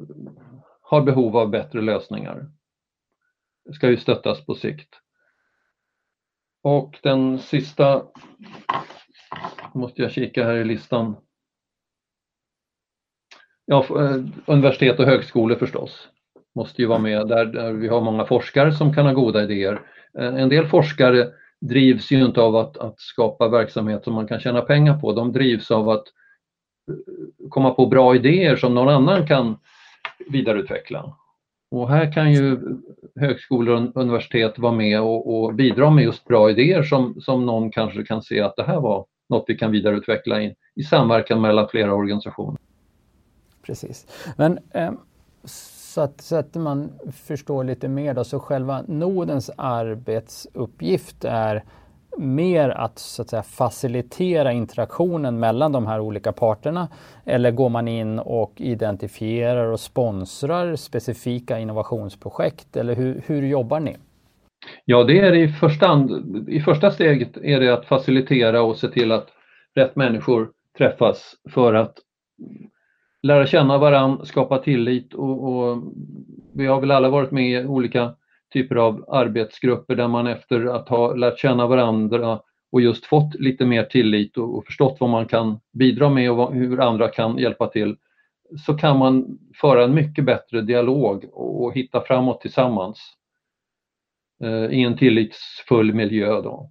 har 0.81 1.03
behov 1.03 1.37
av 1.37 1.51
bättre 1.51 1.81
lösningar. 1.81 2.51
Ska 3.75 3.91
ju 3.91 3.97
stöttas 3.97 4.47
på 4.47 4.55
sikt. 4.55 5.01
Och 6.63 6.99
den 7.03 7.39
sista 7.39 8.03
måste 9.75 10.03
jag 10.03 10.11
kika 10.11 10.45
här 10.45 10.57
i 10.57 10.65
listan. 10.65 11.17
Ja, 13.65 13.85
eh, 13.91 14.25
universitet 14.47 14.99
och 14.99 15.07
högskolor 15.07 15.57
förstås 15.57 16.09
måste 16.55 16.83
ju 16.83 16.89
vara 16.89 16.99
med 16.99 17.29
där, 17.29 17.45
där 17.45 17.73
vi 17.73 17.89
har 17.89 18.01
många 18.01 18.25
forskare 18.25 18.73
som 18.73 18.95
kan 18.95 19.07
ha 19.07 19.13
goda 19.13 19.43
idéer. 19.43 19.81
Eh, 20.19 20.35
en 20.35 20.49
del 20.49 20.67
forskare 20.67 21.33
drivs 21.69 22.11
ju 22.11 22.25
inte 22.25 22.41
av 22.41 22.57
att, 22.57 22.77
att 22.77 23.01
skapa 23.01 23.49
verksamhet 23.49 24.05
som 24.05 24.15
man 24.15 24.27
kan 24.27 24.41
tjäna 24.41 24.61
pengar 24.61 25.01
på. 25.01 25.13
De 25.13 25.33
drivs 25.33 25.71
av 25.71 25.89
att 25.89 26.05
eh, 26.89 27.49
komma 27.49 27.71
på 27.71 27.87
bra 27.87 28.15
idéer 28.15 28.57
som 28.57 28.75
någon 28.75 28.89
annan 28.89 29.27
kan 29.27 29.57
vidareutveckla. 30.29 31.17
Och 31.71 31.89
här 31.89 32.13
kan 32.13 32.33
ju 32.33 32.59
högskolor 33.21 33.75
och 33.75 33.97
universitet 33.97 34.59
vara 34.59 34.73
med 34.73 35.01
och, 35.01 35.45
och, 35.45 35.55
bidra 35.55 35.91
med 35.91 36.05
just 36.05 36.25
bra 36.25 36.51
idéer 36.51 36.83
som, 36.83 37.21
som 37.21 37.47
någon 37.47 37.71
kanske 37.71 38.05
kan 38.05 38.23
se 38.23 38.41
att 38.41 38.57
det 38.57 38.65
här 38.65 38.81
var 38.81 39.07
något 39.29 39.45
vi 39.49 39.57
kan 39.57 39.71
vidareutveckla 39.71 40.43
i, 40.43 40.55
i 40.75 40.83
samverkan 40.83 41.41
mellan 41.41 41.69
flera 41.69 41.95
organisationer. 41.95 42.61
Precis. 43.63 44.07
Men 44.37 44.59
eh, 44.71 44.93
så, 45.95 46.01
att, 46.01 46.21
så 46.21 46.37
att 46.37 46.55
man 46.55 46.93
förstår 47.13 47.65
lite 47.65 47.89
mer 47.89 48.15
då, 48.15 48.25
så 48.25 48.41
själva 48.41 48.83
nodens 48.89 49.51
arbetsuppgift 49.57 51.25
är 51.25 51.65
mer 52.19 52.69
att, 52.69 52.99
så 52.99 53.23
att 53.23 53.31
säga, 53.31 53.43
facilitera 53.43 54.53
interaktionen 54.53 55.39
mellan 55.41 55.73
de 55.73 55.87
här 55.87 56.01
olika 56.01 56.33
parterna? 56.33 56.89
Eller 57.25 57.51
går 57.51 57.69
man 57.69 57.89
in 57.89 58.19
och 58.19 58.53
identifierar 58.57 59.67
och 59.67 59.81
sponsrar 59.81 60.77
specifika 60.77 61.59
innovationsprojekt? 61.59 62.77
Eller 62.77 62.95
hur, 62.95 63.23
hur 63.27 63.43
jobbar 63.43 63.81
ni? 63.81 63.97
Ja, 64.85 65.05
det 65.05 65.21
är 65.21 65.33
i 65.33 65.49
första, 65.49 65.87
hand, 65.87 66.49
i 66.49 66.61
första 66.61 66.91
steget 66.91 67.37
är 67.37 67.61
det 67.61 67.75
att 67.75 67.87
facilitera 67.87 68.63
och 68.63 68.77
se 68.77 68.89
till 68.89 69.13
att 69.13 69.29
rätt 69.75 69.97
människor 69.97 70.51
träffas 70.79 71.35
för 71.55 71.75
att 71.75 71.95
lära 73.25 73.47
känna 73.47 73.79
varandra, 73.79 74.25
skapa 74.25 74.59
tillit 74.59 75.15
och, 75.15 75.45
och 75.45 75.83
vi 76.55 76.67
har 76.67 76.81
väl 76.81 76.91
alla 76.91 77.09
varit 77.09 77.31
med 77.31 77.51
i 77.51 77.67
olika 77.67 78.15
typer 78.53 78.77
av 78.77 79.05
arbetsgrupper 79.09 79.95
där 79.95 80.09
man 80.09 80.27
efter 80.27 80.67
att 80.67 80.89
ha 80.89 81.15
lärt 81.15 81.39
känna 81.39 81.67
varandra 81.67 82.41
och 82.73 82.81
just 82.81 83.07
fått 83.07 83.35
lite 83.35 83.67
mer 83.67 83.85
tillit 83.85 84.39
och, 84.39 84.59
och 84.59 84.67
förstått 84.67 84.97
vad 85.01 85.11
man 85.11 85.27
kan 85.27 85.61
bidra 85.73 86.11
med 86.11 86.31
och 86.31 86.37
vad, 86.37 86.55
hur 86.55 86.81
andra 86.81 87.09
kan 87.09 87.39
hjälpa 87.39 87.67
till 87.67 87.97
så 88.67 88.75
kan 88.75 88.99
man 88.99 89.39
föra 89.61 89.85
en 89.85 89.95
mycket 89.95 90.25
bättre 90.25 90.61
dialog 90.61 91.25
och, 91.33 91.65
och 91.65 91.75
hitta 91.75 92.01
framåt 92.01 92.41
tillsammans 92.41 92.99
eh, 94.43 94.65
i 94.65 94.83
en 94.83 94.97
tillitsfull 94.97 95.95
miljö. 95.95 96.41
Då. 96.41 96.71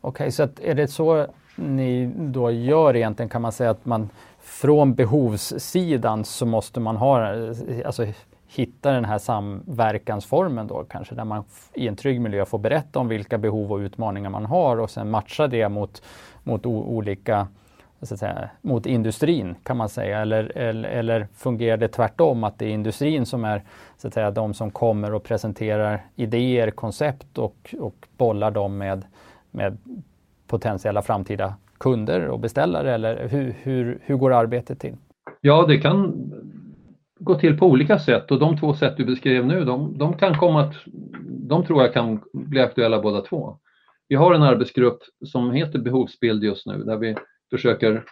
Okej, 0.00 0.10
okay, 0.10 0.30
så 0.30 0.48
är 0.62 0.74
det 0.74 0.88
så 0.88 1.26
ni 1.56 2.12
då 2.16 2.50
gör 2.50 2.96
egentligen 2.96 3.28
kan 3.28 3.42
man 3.42 3.52
säga 3.52 3.70
att 3.70 3.84
man 3.84 4.08
från 4.46 4.94
behovssidan 4.94 6.24
så 6.24 6.46
måste 6.46 6.80
man 6.80 6.96
ha, 6.96 7.28
alltså 7.84 8.06
hitta 8.46 8.92
den 8.92 9.04
här 9.04 9.18
samverkansformen 9.18 10.66
då 10.66 10.84
kanske 10.84 11.14
där 11.14 11.24
man 11.24 11.44
i 11.74 11.88
en 11.88 11.96
trygg 11.96 12.20
miljö 12.20 12.44
får 12.44 12.58
berätta 12.58 12.98
om 12.98 13.08
vilka 13.08 13.38
behov 13.38 13.72
och 13.72 13.78
utmaningar 13.78 14.30
man 14.30 14.46
har 14.46 14.76
och 14.76 14.90
sen 14.90 15.10
matcha 15.10 15.46
det 15.46 15.68
mot, 15.68 16.02
mot 16.42 16.66
olika 16.66 17.48
så 18.02 18.14
att 18.14 18.20
säga, 18.20 18.50
mot 18.62 18.86
industrin 18.86 19.54
kan 19.62 19.76
man 19.76 19.88
säga. 19.88 20.18
Eller, 20.18 20.58
eller, 20.58 20.88
eller, 20.88 21.28
fungerar 21.34 21.76
det 21.76 21.88
tvärtom 21.88 22.44
att 22.44 22.58
det 22.58 22.66
är 22.66 22.70
industrin 22.70 23.26
som 23.26 23.44
är 23.44 23.62
så 23.98 24.08
att 24.08 24.14
säga, 24.14 24.30
de 24.30 24.54
som 24.54 24.70
kommer 24.70 25.14
och 25.14 25.24
presenterar 25.24 26.06
idéer, 26.14 26.70
koncept 26.70 27.38
och, 27.38 27.74
och 27.80 28.08
bollar 28.16 28.50
dem 28.50 28.78
med, 28.78 29.04
med 29.50 29.78
potentiella 30.46 31.02
framtida 31.02 31.54
kunder 31.78 32.28
och 32.28 32.40
beställare 32.40 32.94
eller 32.94 33.28
hur, 33.28 33.56
hur, 33.62 33.98
hur 34.02 34.16
går 34.16 34.32
arbetet 34.32 34.80
till? 34.80 34.96
Ja, 35.40 35.66
det 35.68 35.78
kan 35.78 36.14
gå 37.18 37.34
till 37.34 37.58
på 37.58 37.66
olika 37.66 37.98
sätt 37.98 38.30
och 38.30 38.38
de 38.38 38.58
två 38.58 38.74
sätt 38.74 38.96
du 38.96 39.04
beskrev 39.04 39.46
nu, 39.46 39.64
de, 39.64 39.98
de 39.98 40.16
kan 40.16 40.38
komma 40.38 40.60
att, 40.62 40.74
de 41.48 41.66
tror 41.66 41.82
jag 41.82 41.92
kan 41.92 42.20
bli 42.32 42.60
aktuella 42.60 43.02
båda 43.02 43.20
två. 43.20 43.58
Vi 44.08 44.14
har 44.14 44.34
en 44.34 44.42
arbetsgrupp 44.42 44.98
som 45.24 45.52
heter 45.52 45.78
Behovsbild 45.78 46.44
just 46.44 46.66
nu 46.66 46.84
där 46.84 46.96
vi 46.96 47.16
försöker 47.50 48.04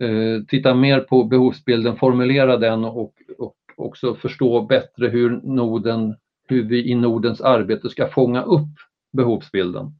eh, 0.00 0.44
titta 0.48 0.74
mer 0.74 1.00
på 1.00 1.24
behovsbilden, 1.24 1.96
formulera 1.96 2.56
den 2.56 2.84
och, 2.84 3.12
och 3.38 3.54
också 3.76 4.14
förstå 4.14 4.62
bättre 4.62 5.08
hur, 5.08 5.40
Norden, 5.42 6.16
hur 6.48 6.62
vi 6.62 6.90
i 6.90 6.94
Nordens 6.94 7.40
arbete 7.40 7.88
ska 7.88 8.08
fånga 8.08 8.42
upp 8.42 8.68
behovsbilden. 9.12 9.99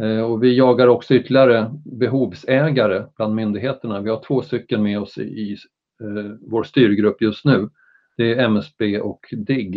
Eh, 0.00 0.20
och 0.20 0.42
vi 0.42 0.56
jagar 0.56 0.86
också 0.86 1.14
ytterligare 1.14 1.70
behovsägare 1.84 3.04
bland 3.16 3.34
myndigheterna. 3.34 4.00
Vi 4.00 4.10
har 4.10 4.22
två 4.26 4.42
stycken 4.42 4.82
med 4.82 5.00
oss 5.00 5.18
i 5.18 5.56
eh, 6.00 6.32
vår 6.40 6.62
styrgrupp 6.62 7.22
just 7.22 7.44
nu. 7.44 7.68
Det 8.16 8.34
är 8.34 8.44
MSB 8.44 9.00
och 9.00 9.26
DIGG. 9.32 9.76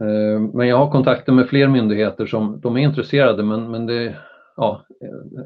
Eh, 0.00 0.40
men 0.54 0.68
jag 0.68 0.76
har 0.76 0.90
kontakter 0.90 1.32
med 1.32 1.48
fler 1.48 1.68
myndigheter 1.68 2.26
som 2.26 2.60
de 2.60 2.76
är 2.76 2.80
intresserade 2.80 3.42
men, 3.42 3.70
men 3.70 3.86
det, 3.86 4.16
ja, 4.56 4.86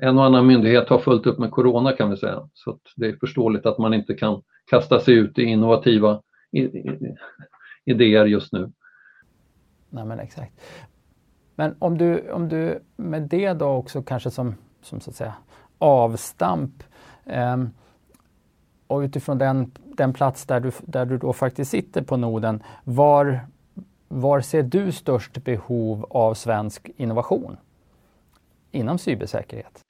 en 0.00 0.18
och 0.18 0.24
annan 0.24 0.46
myndighet 0.46 0.88
har 0.88 0.98
fullt 0.98 1.26
upp 1.26 1.38
med 1.38 1.50
corona 1.50 1.92
kan 1.92 2.10
vi 2.10 2.16
säga. 2.16 2.48
Så 2.54 2.78
det 2.96 3.06
är 3.06 3.16
förståeligt 3.16 3.66
att 3.66 3.78
man 3.78 3.94
inte 3.94 4.14
kan 4.14 4.42
kasta 4.70 5.00
sig 5.00 5.14
ut 5.14 5.38
i 5.38 5.42
innovativa 5.42 6.22
idéer 7.84 8.26
just 8.26 8.52
nu. 8.52 8.72
Nej, 9.90 10.04
men 10.04 10.20
exakt. 10.20 10.52
Men 11.60 11.74
om 11.78 11.98
du, 11.98 12.30
om 12.30 12.48
du 12.48 12.78
med 12.96 13.22
det 13.22 13.52
då 13.52 13.66
också 13.66 14.02
kanske 14.02 14.30
som, 14.30 14.54
som 14.82 15.00
så 15.00 15.10
att 15.10 15.16
säga 15.16 15.34
avstamp 15.78 16.82
eh, 17.26 17.56
och 18.86 18.98
utifrån 18.98 19.38
den, 19.38 19.70
den 19.96 20.12
plats 20.12 20.46
där 20.46 20.60
du, 20.60 20.70
där 20.82 21.06
du 21.06 21.18
då 21.18 21.32
faktiskt 21.32 21.70
sitter 21.70 22.02
på 22.02 22.16
noden, 22.16 22.62
var, 22.84 23.40
var 24.08 24.40
ser 24.40 24.62
du 24.62 24.92
störst 24.92 25.44
behov 25.44 26.06
av 26.10 26.34
svensk 26.34 26.90
innovation 26.96 27.56
inom 28.70 28.98
cybersäkerhet? 28.98 29.84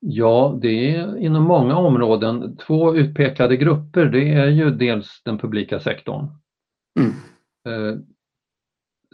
Ja, 0.00 0.58
det 0.62 0.96
är 0.96 1.16
inom 1.16 1.42
många 1.42 1.76
områden. 1.76 2.56
Två 2.56 2.96
utpekade 2.96 3.56
grupper, 3.56 4.04
det 4.06 4.32
är 4.32 4.46
ju 4.46 4.70
dels 4.70 5.22
den 5.24 5.38
publika 5.38 5.80
sektorn. 5.80 6.28
Mm. 6.98 7.12
Eh, 7.66 7.98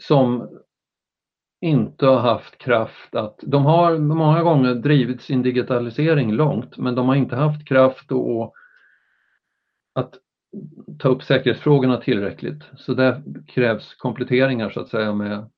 som 0.01 0.49
inte 1.63 2.07
har 2.07 2.21
haft 2.21 2.59
kraft 2.59 3.15
att, 3.15 3.39
de 3.43 3.65
har 3.65 3.99
många 3.99 4.43
gånger 4.43 4.75
drivit 4.75 5.23
sin 5.23 5.43
digitalisering 5.43 6.33
långt 6.33 6.77
men 6.77 6.95
de 6.95 7.09
har 7.09 7.15
inte 7.15 7.37
haft 7.37 7.69
kraft 7.69 8.13
och, 8.13 8.55
att 9.95 10.15
ta 10.99 11.09
upp 11.09 11.23
säkerhetsfrågorna 11.23 11.97
tillräckligt. 11.97 12.63
Så 12.77 12.95
där 12.95 13.23
krävs 13.47 13.95
kompletteringar 13.95 14.71
så 14.71 14.81
att 14.81 14.89
säga 14.89 15.15
med, 15.15 15.51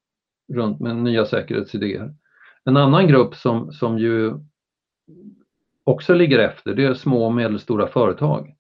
runt, 0.53 0.81
med 0.81 0.97
nya 0.97 1.25
säkerhetsidéer. 1.25 2.15
En 2.65 2.77
annan 2.77 3.09
grupp 3.09 3.35
som, 3.35 3.73
som 3.73 3.99
ju 3.99 4.33
också 5.85 6.15
ligger 6.15 6.39
efter 6.39 6.75
det 6.75 6.85
är 6.85 6.95
små 6.95 7.27
och 7.27 7.35
medelstora 7.35 7.87
företag. 7.87 8.55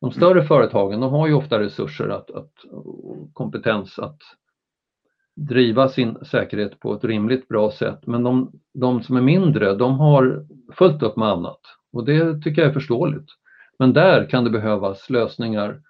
De 0.00 0.10
större 0.10 0.44
företagen 0.44 1.00
de 1.00 1.12
har 1.12 1.26
ju 1.26 1.34
ofta 1.34 1.60
resurser 1.60 2.08
att, 2.08 2.30
att, 2.30 2.52
och 2.70 3.34
kompetens 3.34 3.98
att 3.98 4.18
driva 5.36 5.88
sin 5.88 6.24
säkerhet 6.24 6.80
på 6.80 6.94
ett 6.94 7.04
rimligt 7.04 7.48
bra 7.48 7.70
sätt. 7.70 8.06
Men 8.06 8.22
de, 8.22 8.52
de 8.74 9.02
som 9.02 9.16
är 9.16 9.20
mindre, 9.20 9.74
de 9.74 9.98
har 9.98 10.46
fullt 10.72 11.02
upp 11.02 11.16
med 11.16 11.28
annat 11.28 11.60
och 11.92 12.04
det 12.04 12.42
tycker 12.42 12.62
jag 12.62 12.68
är 12.68 12.74
förståeligt. 12.74 13.28
Men 13.78 13.92
där 13.92 14.30
kan 14.30 14.44
det 14.44 14.50
behövas 14.50 15.10
lösningar 15.10 15.80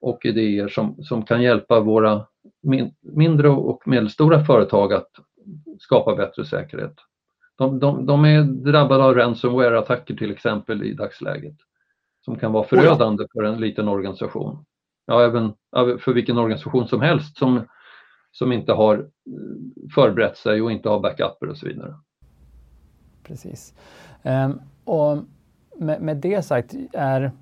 och 0.00 0.26
idéer 0.26 0.68
som, 0.68 1.02
som 1.02 1.24
kan 1.24 1.42
hjälpa 1.42 1.80
våra 1.80 2.26
min, 2.62 2.94
mindre 3.00 3.48
och 3.48 3.88
medelstora 3.88 4.44
företag 4.44 4.92
att 4.92 5.10
skapa 5.78 6.16
bättre 6.16 6.44
säkerhet. 6.44 6.94
De, 7.58 7.78
de, 7.78 8.06
de 8.06 8.24
är 8.24 8.42
drabbade 8.42 9.04
av 9.04 9.14
ransomware-attacker 9.14 10.16
till 10.16 10.30
exempel 10.30 10.82
i 10.82 10.92
dagsläget 10.92 11.56
som 12.24 12.36
kan 12.36 12.52
vara 12.52 12.64
förödande 12.64 13.26
för 13.32 13.42
en 13.42 13.60
liten 13.60 13.88
organisation. 13.88 14.64
Ja, 15.06 15.22
även 15.22 15.52
för 15.98 16.12
vilken 16.12 16.38
organisation 16.38 16.88
som 16.88 17.00
helst 17.00 17.38
som 17.38 17.60
som 18.32 18.52
inte 18.52 18.72
har 18.72 18.98
eh, 18.98 19.04
förberett 19.94 20.36
sig 20.36 20.62
och 20.62 20.72
inte 20.72 20.88
har 20.88 21.00
backuper 21.00 21.48
och 21.48 21.56
så 21.56 21.66
vidare. 21.66 21.94
Precis. 23.22 23.74
Ehm, 24.22 24.60
och 24.84 25.18
med, 25.76 26.02
med, 26.02 26.16
det 26.16 26.42
sagt, 26.42 26.74
är, 26.92 27.32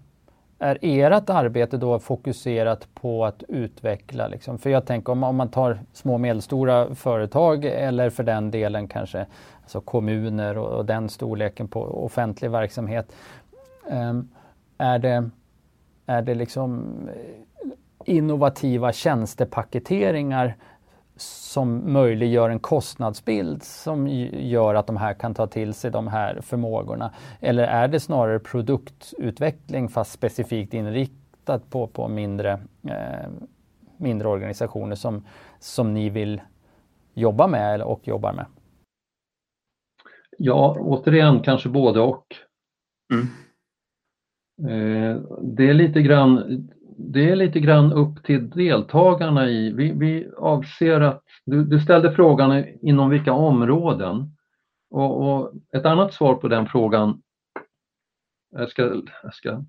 är 0.58 1.10
ert 1.10 1.30
arbete 1.30 1.76
då 1.76 1.98
fokuserat 1.98 2.94
på 2.94 3.24
att 3.24 3.42
utveckla? 3.48 4.28
Liksom? 4.28 4.58
För 4.58 4.70
jag 4.70 4.86
tänker 4.86 5.12
om, 5.12 5.22
om 5.22 5.36
man 5.36 5.48
tar 5.48 5.80
små 5.92 6.14
och 6.14 6.20
medelstora 6.20 6.94
företag 6.94 7.64
eller 7.64 8.10
för 8.10 8.22
den 8.22 8.50
delen 8.50 8.88
kanske 8.88 9.26
alltså 9.62 9.80
kommuner 9.80 10.58
och, 10.58 10.68
och 10.68 10.84
den 10.84 11.08
storleken 11.08 11.68
på 11.68 12.04
offentlig 12.04 12.50
verksamhet. 12.50 13.12
Ehm, 13.90 14.28
är 14.78 14.98
det, 14.98 15.30
är 16.06 16.22
det 16.22 16.34
liksom 16.34 16.84
eh, 17.08 17.48
innovativa 18.04 18.92
tjänstepaketeringar 18.92 20.56
som 21.20 21.92
möjliggör 21.92 22.50
en 22.50 22.58
kostnadsbild 22.58 23.62
som 23.62 24.08
gör 24.32 24.74
att 24.74 24.86
de 24.86 24.96
här 24.96 25.14
kan 25.14 25.34
ta 25.34 25.46
till 25.46 25.74
sig 25.74 25.90
de 25.90 26.08
här 26.08 26.40
förmågorna? 26.40 27.14
Eller 27.40 27.64
är 27.64 27.88
det 27.88 28.00
snarare 28.00 28.38
produktutveckling 28.38 29.88
fast 29.88 30.12
specifikt 30.12 30.74
inriktat 30.74 31.70
på, 31.70 31.86
på 31.86 32.08
mindre, 32.08 32.52
eh, 32.84 33.28
mindre 33.96 34.28
organisationer 34.28 34.96
som, 34.96 35.26
som 35.58 35.94
ni 35.94 36.10
vill 36.10 36.40
jobba 37.14 37.46
med 37.46 37.82
och 37.82 38.08
jobbar 38.08 38.32
med? 38.32 38.46
Ja, 40.38 40.76
återigen 40.80 41.40
kanske 41.40 41.68
både 41.68 42.00
och. 42.00 42.26
Mm. 43.12 43.28
Eh, 44.70 45.20
det 45.42 45.68
är 45.68 45.74
lite 45.74 46.02
grann 46.02 46.68
det 47.00 47.30
är 47.30 47.36
lite 47.36 47.60
grann 47.60 47.92
upp 47.92 48.24
till 48.24 48.50
deltagarna 48.50 49.48
i, 49.48 49.72
vi, 49.72 49.92
vi 49.92 50.28
avser 50.36 51.00
att, 51.00 51.22
du, 51.44 51.64
du, 51.64 51.80
ställde 51.80 52.12
frågan 52.12 52.64
inom 52.82 53.10
vilka 53.10 53.32
områden 53.32 54.36
och, 54.90 55.22
och, 55.22 55.52
ett 55.72 55.86
annat 55.86 56.14
svar 56.14 56.34
på 56.34 56.48
den 56.48 56.66
frågan, 56.66 57.22
jag 58.50 58.70
ska, 58.70 58.82
jag 59.22 59.34
ska 59.34 59.64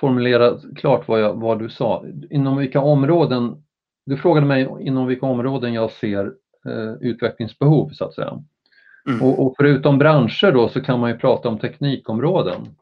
formulera 0.00 0.58
klart 0.76 1.08
vad, 1.08 1.20
jag, 1.20 1.34
vad 1.34 1.58
du 1.58 1.70
sa, 1.70 2.04
inom 2.30 2.56
vilka 2.56 2.80
områden, 2.80 3.64
du 4.06 4.16
frågade 4.16 4.46
mig 4.46 4.68
inom 4.80 5.06
vilka 5.06 5.26
områden 5.26 5.74
jag 5.74 5.90
ser 5.90 6.32
eh, 6.66 6.92
utvecklingsbehov 7.00 7.90
så 7.90 8.04
att 8.04 8.14
säga. 8.14 8.42
Mm. 9.08 9.22
Och, 9.22 9.46
och, 9.46 9.54
förutom 9.56 9.98
branscher 9.98 10.52
då 10.52 10.68
så 10.68 10.80
kan 10.80 11.00
man 11.00 11.10
ju 11.10 11.18
prata 11.18 11.48
om 11.48 11.58
teknikområden. 11.58 12.76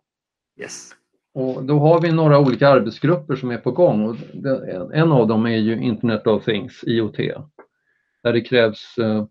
Yes. 0.60 0.94
Och 1.34 1.64
då 1.64 1.78
har 1.78 2.00
vi 2.00 2.12
några 2.12 2.38
olika 2.38 2.68
arbetsgrupper 2.68 3.36
som 3.36 3.50
är 3.50 3.58
på 3.58 3.70
gång. 3.70 4.06
Och 4.06 4.16
en 4.94 5.12
av 5.12 5.26
dem 5.26 5.46
är 5.46 5.56
ju 5.56 5.82
Internet 5.82 6.26
of 6.26 6.44
Things, 6.44 6.84
IoT. 6.86 7.16
Där 8.22 8.32
det 8.32 8.40
krävs, 8.40 8.98
eh, 8.98 9.24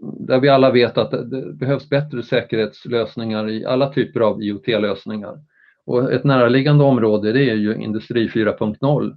där 0.00 0.40
vi 0.40 0.48
alla 0.48 0.70
vet 0.70 0.98
att 0.98 1.10
det 1.10 1.52
behövs 1.52 1.88
bättre 1.88 2.22
säkerhetslösningar 2.22 3.48
i 3.48 3.64
alla 3.64 3.92
typer 3.92 4.20
av 4.20 4.42
IoT-lösningar. 4.42 5.38
Och 5.84 6.12
ett 6.12 6.24
näraliggande 6.24 6.84
område 6.84 7.32
det 7.32 7.50
är 7.50 7.54
ju 7.54 7.74
Industri 7.74 8.28
4.0 8.28 9.16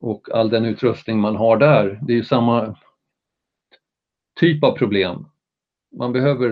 och 0.00 0.28
all 0.32 0.50
den 0.50 0.64
utrustning 0.64 1.20
man 1.20 1.36
har 1.36 1.56
där. 1.56 1.98
Det 2.02 2.12
är 2.12 2.16
ju 2.16 2.24
samma 2.24 2.76
typ 4.40 4.64
av 4.64 4.72
problem. 4.72 5.26
Man 5.98 6.12
behöver 6.12 6.50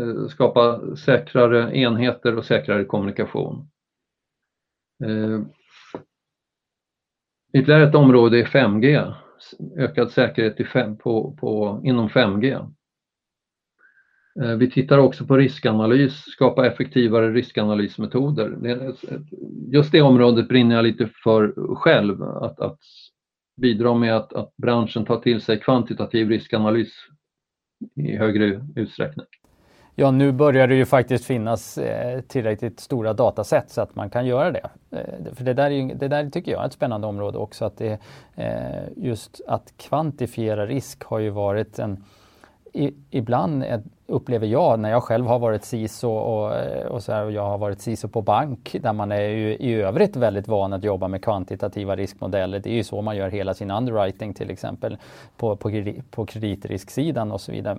eh, 0.00 0.28
skapa 0.28 0.80
säkrare 0.96 1.76
enheter 1.76 2.38
och 2.38 2.44
säkrare 2.44 2.84
kommunikation. 2.84 3.68
Eh, 5.04 5.40
ytterligare 7.52 7.88
ett 7.88 7.94
område 7.94 8.40
är 8.40 8.44
5G, 8.44 9.14
ökad 9.76 10.10
säkerhet 10.10 10.60
i 10.60 10.64
fem, 10.64 10.96
på, 10.96 11.36
på, 11.40 11.80
inom 11.84 12.08
5G. 12.08 12.72
Eh, 14.42 14.56
vi 14.56 14.70
tittar 14.70 14.98
också 14.98 15.26
på 15.26 15.36
riskanalys, 15.36 16.24
skapa 16.24 16.66
effektivare 16.66 17.32
riskanalysmetoder. 17.32 18.58
Just 19.72 19.92
det 19.92 20.02
området 20.02 20.48
brinner 20.48 20.76
jag 20.76 20.82
lite 20.82 21.08
för 21.22 21.74
själv, 21.74 22.22
att, 22.22 22.60
att 22.60 22.78
bidra 23.56 23.94
med 23.94 24.16
att, 24.16 24.32
att 24.32 24.56
branschen 24.56 25.04
tar 25.04 25.20
till 25.20 25.40
sig 25.40 25.60
kvantitativ 25.60 26.28
riskanalys 26.28 26.92
i 27.96 28.16
högre 28.16 28.66
utsträckning. 28.76 29.26
Ja, 29.94 30.10
nu 30.10 30.32
börjar 30.32 30.66
det 30.66 30.74
ju 30.74 30.86
faktiskt 30.86 31.24
finnas 31.24 31.78
eh, 31.78 32.20
tillräckligt 32.20 32.80
stora 32.80 33.12
dataset 33.12 33.70
så 33.70 33.80
att 33.80 33.94
man 33.94 34.10
kan 34.10 34.26
göra 34.26 34.50
det. 34.50 34.70
Eh, 34.90 35.34
för 35.34 35.44
det 35.44 35.54
där, 35.54 35.70
är, 35.70 35.94
det 35.94 36.08
där 36.08 36.30
tycker 36.30 36.52
jag 36.52 36.62
är 36.62 36.66
ett 36.66 36.72
spännande 36.72 37.06
område 37.06 37.38
också. 37.38 37.64
Att 37.64 37.78
det, 37.78 37.98
eh, 38.34 38.82
just 38.96 39.40
att 39.46 39.72
kvantifiera 39.76 40.66
risk 40.66 41.04
har 41.04 41.18
ju 41.18 41.30
varit 41.30 41.78
en 41.78 42.04
i, 42.72 42.94
ibland 43.10 43.64
upplever 44.06 44.46
jag 44.46 44.80
när 44.80 44.90
jag 44.90 45.02
själv 45.02 45.26
har 45.26 45.38
varit 45.38 45.64
CISO 45.64 46.08
och, 46.08 46.54
eh, 46.54 46.86
och, 46.86 47.02
så 47.02 47.12
här, 47.12 47.24
och 47.24 47.32
jag 47.32 47.46
har 47.46 47.58
varit 47.58 47.80
CISO 47.80 48.08
på 48.08 48.22
bank 48.22 48.76
där 48.80 48.92
man 48.92 49.12
är 49.12 49.28
ju 49.28 49.56
i 49.56 49.74
övrigt 49.74 50.16
väldigt 50.16 50.48
van 50.48 50.72
att 50.72 50.84
jobba 50.84 51.08
med 51.08 51.24
kvantitativa 51.24 51.96
riskmodeller. 51.96 52.58
Det 52.58 52.70
är 52.70 52.74
ju 52.74 52.84
så 52.84 53.02
man 53.02 53.16
gör 53.16 53.28
hela 53.28 53.54
sin 53.54 53.70
underwriting 53.70 54.34
till 54.34 54.50
exempel 54.50 54.96
på, 55.36 55.56
på, 55.56 55.70
på 56.10 56.26
kreditriskiksidan 56.26 57.32
och 57.32 57.40
så 57.40 57.52
vidare. 57.52 57.78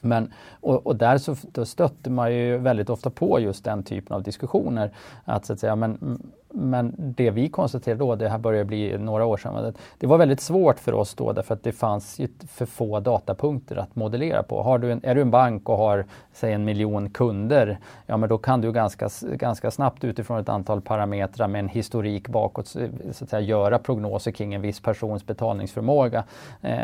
Men, 0.00 0.32
och, 0.60 0.86
och, 0.86 0.96
där 0.96 1.18
så 1.18 1.36
då 1.52 1.64
stötte 1.64 2.10
man 2.10 2.34
ju 2.34 2.58
väldigt 2.58 2.90
ofta 2.90 3.10
på 3.10 3.40
just 3.40 3.64
den 3.64 3.82
typen 3.82 4.16
av 4.16 4.22
diskussioner. 4.22 4.90
Att, 5.24 5.46
så 5.46 5.52
att 5.52 5.60
säga, 5.60 5.76
men, 5.76 6.22
men 6.52 6.94
det 6.96 7.30
vi 7.30 7.48
konstaterade 7.48 7.98
då, 7.98 8.16
det 8.16 8.28
här 8.28 8.38
börjar 8.38 8.64
bli 8.64 8.98
några 8.98 9.24
år 9.24 9.36
sedan, 9.36 9.74
det 9.98 10.06
var 10.06 10.18
väldigt 10.18 10.40
svårt 10.40 10.78
för 10.78 10.94
oss 10.94 11.14
då 11.14 11.32
därför 11.32 11.54
att 11.54 11.62
det 11.62 11.72
fanns 11.72 12.18
ju 12.18 12.28
för 12.48 12.66
få 12.66 13.00
datapunkter 13.00 13.76
att 13.76 13.96
modellera 13.96 14.42
på. 14.42 14.62
Har 14.62 14.78
du 14.78 14.92
en, 14.92 15.00
är 15.02 15.14
du 15.14 15.20
en 15.20 15.30
bank 15.30 15.68
och 15.68 15.76
har 15.76 16.04
säg 16.32 16.52
en 16.52 16.64
miljon 16.64 17.10
kunder, 17.10 17.78
ja 18.06 18.16
men 18.16 18.28
då 18.28 18.38
kan 18.38 18.60
du 18.60 18.72
ganska, 18.72 19.08
ganska 19.22 19.70
snabbt 19.70 20.04
utifrån 20.04 20.38
ett 20.38 20.48
antal 20.48 20.80
parametrar 20.80 21.48
med 21.48 21.58
en 21.58 21.68
historik 21.68 22.28
bakåt 22.28 22.66
så 22.66 22.80
att 23.24 23.30
säga, 23.30 23.40
göra 23.40 23.78
prognoser 23.78 24.30
kring 24.30 24.54
en 24.54 24.60
viss 24.60 24.80
persons 24.80 25.26
betalningsförmåga 25.26 26.24
eh, 26.60 26.76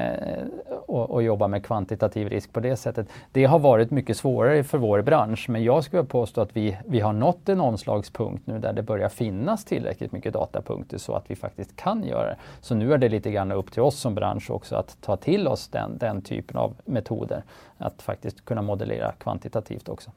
och, 0.86 1.10
och, 1.10 1.22
jobba 1.22 1.48
med 1.48 1.64
kvantitativ 1.64 2.28
risk 2.28 2.52
på 2.52 2.60
det 2.60 2.76
sättet. 2.76 3.08
Det 3.32 3.44
har 3.44 3.58
varit 3.58 3.90
mycket 3.90 4.16
svårare 4.16 4.64
för 4.64 4.78
vår 4.78 5.02
bransch 5.02 5.46
men 5.48 5.64
jag 5.64 5.84
skulle 5.84 6.04
påstå 6.04 6.40
att 6.40 6.56
vi, 6.56 6.76
vi 6.86 7.00
har 7.00 7.12
nått 7.12 7.48
en 7.48 7.60
omslagspunkt 7.60 8.46
nu 8.46 8.58
där 8.58 8.72
det 8.72 8.82
börjar 8.82 9.08
finnas 9.08 9.55
finnas 9.56 9.64
tillräckligt 9.64 10.12
mycket 10.12 10.32
datapunkter 10.32 10.98
så 10.98 11.14
att 11.14 11.30
vi 11.30 11.36
faktiskt 11.36 11.76
kan 11.76 12.04
göra 12.04 12.30
det. 12.30 12.36
Så 12.60 12.74
nu 12.74 12.92
är 12.92 12.98
det 12.98 13.08
lite 13.08 13.30
grann 13.30 13.52
upp 13.52 13.72
till 13.72 13.82
oss 13.82 14.00
som 14.00 14.14
bransch 14.14 14.50
också 14.50 14.76
att 14.76 14.96
ta 15.00 15.16
till 15.16 15.48
oss 15.48 15.68
den, 15.68 15.98
den 15.98 16.22
typen 16.22 16.56
av 16.56 16.74
metoder. 16.84 17.42
Att 17.78 18.02
faktiskt 18.02 18.44
kunna 18.44 18.62
modellera 18.62 19.12
kvantitativt 19.12 19.88
också. 19.88 20.10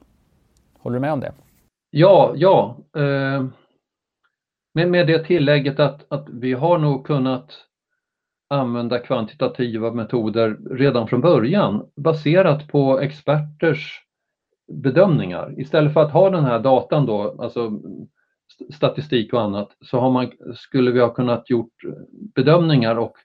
Håller 0.82 0.94
du 0.94 1.00
med 1.00 1.12
om 1.12 1.20
det? 1.20 1.32
Ja, 1.90 2.32
ja. 2.36 2.76
Eh, 2.96 3.44
med, 4.74 4.88
med 4.88 5.06
det 5.06 5.24
tillägget 5.24 5.80
att, 5.80 6.12
att 6.12 6.28
vi 6.28 6.52
har 6.52 6.78
nog 6.78 7.06
kunnat 7.06 7.66
använda 8.50 8.98
kvantitativa 8.98 9.92
metoder 9.92 10.58
redan 10.70 11.08
från 11.08 11.20
början 11.20 11.86
baserat 11.96 12.68
på 12.68 13.00
experters 13.00 14.00
bedömningar. 14.72 15.54
Istället 15.56 15.92
för 15.92 16.02
att 16.02 16.12
ha 16.12 16.30
den 16.30 16.44
här 16.44 16.58
datan 16.58 17.06
då, 17.06 17.36
alltså 17.38 17.70
statistik 18.74 19.32
och 19.32 19.42
annat 19.42 19.76
så 19.80 20.10
man, 20.10 20.30
skulle 20.54 20.90
vi 20.90 21.00
ha 21.00 21.14
kunnat 21.14 21.50
gjort 21.50 21.82
bedömningar 22.34 22.96
och 22.96 23.16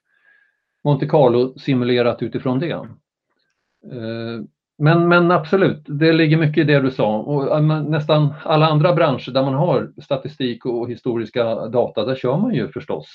Monte 0.84 1.06
Carlo 1.06 1.58
simulerat 1.58 2.22
utifrån 2.22 2.58
det. 2.58 2.70
Eh, 2.70 4.40
men, 4.78 5.08
men 5.08 5.30
absolut, 5.30 5.82
det 5.86 6.12
ligger 6.12 6.36
mycket 6.36 6.58
i 6.58 6.64
det 6.64 6.80
du 6.80 6.90
sa 6.90 7.18
och 7.18 7.64
nästan 7.64 8.34
alla 8.42 8.66
andra 8.66 8.94
branscher 8.94 9.30
där 9.30 9.42
man 9.42 9.54
har 9.54 9.92
statistik 10.02 10.66
och 10.66 10.90
historiska 10.90 11.54
data, 11.54 12.04
där 12.04 12.14
kör 12.14 12.36
man 12.36 12.54
ju 12.54 12.68
förstås 12.68 13.06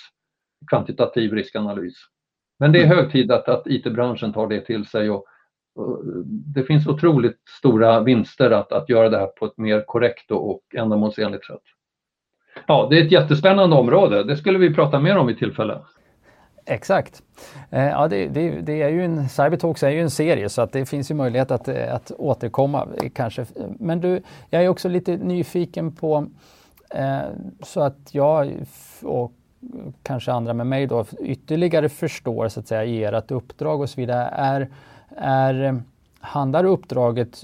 kvantitativ 0.67 1.34
riskanalys. 1.34 1.93
Men 2.60 2.71
det 2.71 2.81
är 2.81 2.88
hög 2.88 3.12
tid 3.12 3.31
att, 3.31 3.49
att 3.49 3.67
IT-branschen 3.67 4.34
tar 4.34 4.47
det 4.47 4.62
till 4.62 4.86
sig 4.86 5.10
och, 5.10 5.25
och, 5.75 6.01
det 6.25 6.63
finns 6.63 6.88
otroligt 6.88 7.39
stora 7.60 7.99
vinster 7.99 8.51
att, 8.51 8.71
att 8.71 8.89
göra 8.89 9.10
det 9.10 9.17
här 9.17 9.27
på 9.27 9.45
ett 9.45 9.57
mer 9.57 9.84
korrekt 9.88 10.31
och, 10.31 10.51
och 10.51 10.62
ändamålsenligt 10.75 11.45
sätt. 11.45 11.62
Ja, 12.67 12.87
det 12.89 12.99
är 12.99 13.05
ett 13.05 13.11
jättespännande 13.11 13.75
område. 13.75 14.23
Det 14.23 14.37
skulle 14.37 14.59
vi 14.59 14.73
prata 14.73 14.99
mer 14.99 15.17
om 15.17 15.29
i 15.29 15.35
tillfälle. 15.35 15.77
Exakt. 16.65 17.21
Eh, 17.69 17.85
ja, 17.85 18.07
det, 18.07 18.27
det, 18.27 18.61
det, 18.61 18.81
är 18.81 18.89
ju 18.89 19.05
en, 19.05 19.29
Cybertalks 19.29 19.83
är 19.83 19.89
ju 19.89 20.01
en 20.01 20.09
serie 20.09 20.49
så 20.49 20.61
att 20.61 20.71
det 20.71 20.85
finns 20.85 21.11
ju 21.11 21.15
möjlighet 21.15 21.51
att, 21.51 21.67
eh, 21.67 21.95
att 21.95 22.11
återkomma 22.17 22.87
eh, 23.03 23.09
kanske. 23.09 23.45
Men 23.79 24.01
du, 24.01 24.21
jag 24.49 24.63
är 24.63 24.67
också 24.67 24.89
lite 24.89 25.17
nyfiken 25.17 25.91
på 25.91 26.27
eh, 26.89 27.19
så 27.63 27.81
att 27.81 28.09
jag 28.11 28.51
och 29.01 29.31
kanske 30.03 30.31
andra 30.31 30.53
med 30.53 30.67
mig 30.67 30.87
då 30.87 31.05
ytterligare 31.19 31.89
förstår 31.89 32.47
så 32.47 32.59
att 32.59 32.67
säga 32.67 33.09
ert 33.09 33.31
uppdrag 33.31 33.81
och 33.81 33.89
så 33.89 34.01
vidare. 34.01 34.29
Är, 34.31 34.69
är, 35.17 35.81
handlar 36.19 36.63
uppdraget 36.63 37.43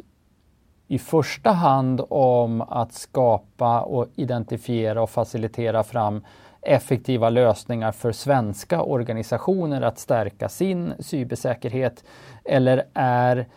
i 0.88 1.00
första 1.00 1.52
hand 1.52 2.02
om 2.10 2.62
att 2.62 2.94
skapa 2.94 3.82
och 3.82 4.08
identifiera 4.16 5.02
och 5.02 5.10
facilitera 5.10 5.84
fram 5.84 6.24
effektiva 6.62 7.30
lösningar 7.30 7.92
för 7.92 8.12
svenska 8.12 8.82
organisationer 8.82 9.82
att 9.82 10.00
stärka 10.00 10.50
sin 10.50 10.94
cybersäkerhet? 11.00 12.04
Eller 12.46 12.84
är 12.94 13.48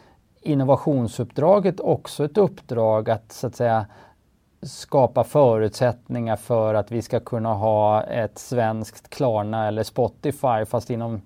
innovationsuppdraget 0.41 1.81
också 1.81 2.25
ett 2.25 2.39
uppdrag 2.39 3.11
att 3.11 3.33
så 3.33 3.47
att 3.47 3.57
säga 3.57 3.87
skapa 4.63 5.25
förutsättningar 5.25 6.37
för 6.37 6.75
att 6.75 6.91
vi 6.91 7.03
ska 7.03 7.21
kunna 7.21 7.55
ha 7.55 8.03
ett 8.03 8.39
svenskt 8.39 9.11
Klarna 9.11 9.69
eller 9.69 9.83
Spotify 9.83 10.65
fast 10.67 10.91
inom 10.91 11.23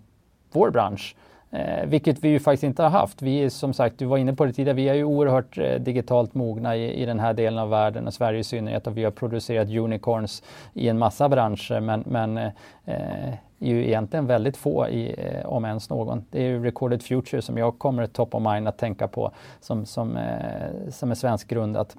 vår 0.52 0.70
bransch? 0.70 1.16
Eh, 1.54 1.86
vilket 1.86 2.24
vi 2.24 2.28
ju 2.28 2.40
faktiskt 2.40 2.64
inte 2.64 2.82
har 2.82 2.90
haft. 2.90 3.22
Vi 3.22 3.44
är 3.44 3.48
som 3.48 3.72
sagt, 3.72 3.98
du 3.98 4.04
var 4.04 4.18
inne 4.18 4.34
på 4.34 4.44
det 4.44 4.52
tidigare, 4.52 4.76
vi 4.76 4.88
är 4.88 4.94
ju 4.94 5.04
oerhört 5.04 5.58
eh, 5.58 5.74
digitalt 5.74 6.34
mogna 6.34 6.76
i, 6.76 7.02
i 7.02 7.06
den 7.06 7.20
här 7.20 7.32
delen 7.32 7.58
av 7.58 7.70
världen 7.70 8.06
och 8.06 8.14
Sverige 8.14 8.38
i 8.38 8.44
synnerhet 8.44 8.86
och 8.86 8.96
vi 8.96 9.04
har 9.04 9.10
producerat 9.10 9.68
unicorns 9.68 10.42
i 10.72 10.88
en 10.88 10.98
massa 10.98 11.28
branscher 11.28 11.80
men, 11.80 12.04
men 12.06 12.36
eh, 12.36 13.34
är 13.64 13.68
ju 13.68 13.86
egentligen 13.86 14.26
väldigt 14.26 14.56
få, 14.56 14.88
i, 14.88 15.14
eh, 15.18 15.46
om 15.46 15.64
ens 15.64 15.90
någon. 15.90 16.24
Det 16.30 16.38
är 16.38 16.46
ju 16.46 16.64
Recorded 16.64 17.02
Future 17.02 17.42
som 17.42 17.58
jag 17.58 17.78
kommer 17.78 18.06
top 18.06 18.34
of 18.34 18.42
mind 18.42 18.68
att 18.68 18.78
tänka 18.78 19.08
på 19.08 19.32
som, 19.60 19.86
som, 19.86 20.16
eh, 20.16 20.90
som 20.90 21.10
är 21.10 21.14
svenskgrundat 21.14 21.96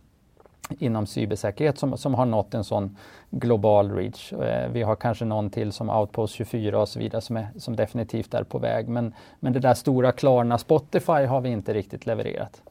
inom 0.80 1.06
cybersäkerhet 1.06 1.78
som, 1.78 1.98
som 1.98 2.14
har 2.14 2.26
nått 2.26 2.54
en 2.54 2.64
sån 2.64 2.98
global 3.32 3.92
reach. 3.92 4.34
Eh, 4.34 4.72
vi 4.72 4.82
har 4.82 4.96
kanske 4.96 5.26
någon 5.26 5.50
till 5.50 5.72
som 5.72 5.90
Outpost 5.90 6.36
24 6.36 6.82
och 6.82 6.90
så 6.90 7.00
vidare 7.00 7.22
som, 7.22 7.38
är, 7.38 7.48
som 7.58 7.76
definitivt 7.76 8.34
är 8.34 8.44
på 8.44 8.60
väg. 8.60 8.88
Men, 8.88 9.14
men 9.40 9.54
det 9.54 9.60
där 9.60 9.74
stora 9.74 10.12
Klarna 10.12 10.58
Spotify 10.58 11.26
har 11.26 11.42
vi 11.42 11.50
inte 11.50 11.74
riktigt 11.74 12.06
levererat. 12.06 12.62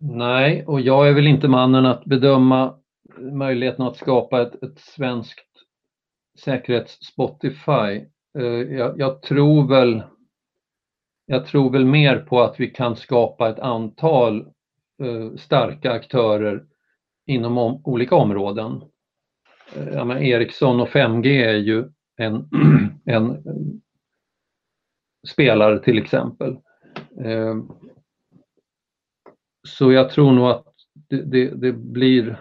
Nej, 0.00 0.64
och 0.66 0.80
jag 0.80 1.08
är 1.08 1.12
väl 1.12 1.26
inte 1.26 1.48
mannen 1.48 1.86
att 1.86 2.04
bedöma 2.04 2.74
möjligheten 3.18 3.86
att 3.86 3.96
skapa 3.96 4.42
ett, 4.42 4.62
ett 4.62 4.78
svenskt 4.78 5.46
säkerhets-Spotify. 6.44 8.06
Eh, 8.38 8.76
jag, 8.76 9.00
jag, 9.00 9.22
tror 9.22 9.68
väl 9.68 10.02
jag 11.26 11.46
tror 11.46 11.70
väl 11.70 11.84
mer 11.84 12.18
på 12.18 12.42
att 12.42 12.60
vi 12.60 12.66
kan 12.70 12.96
skapa 12.96 13.48
ett 13.48 13.58
antal 13.58 14.46
Eh, 15.02 15.36
starka 15.36 15.92
aktörer 15.92 16.64
inom 17.26 17.58
om, 17.58 17.80
olika 17.84 18.14
områden. 18.14 18.82
Eh, 19.76 19.88
ja, 19.88 20.04
men 20.04 20.22
Ericsson 20.22 20.80
och 20.80 20.88
5G 20.88 21.26
är 21.26 21.56
ju 21.56 21.84
en, 22.16 22.48
en 23.04 23.30
eh, 23.30 23.36
spelare 25.28 25.78
till 25.78 25.98
exempel. 25.98 26.56
Så 29.68 29.92
jag 29.92 30.10
tror 30.10 30.32
nog 30.32 30.46
att 30.46 30.66
det, 31.08 31.22
det, 31.22 31.50
det 31.50 31.72
blir 31.72 32.38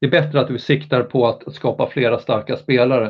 det 0.00 0.06
är 0.06 0.10
bättre 0.10 0.40
att 0.40 0.50
vi 0.50 0.58
siktar 0.58 1.02
på 1.02 1.28
att 1.28 1.54
skapa 1.54 1.86
flera 1.86 2.18
starka 2.18 2.56
spelare. 2.56 3.06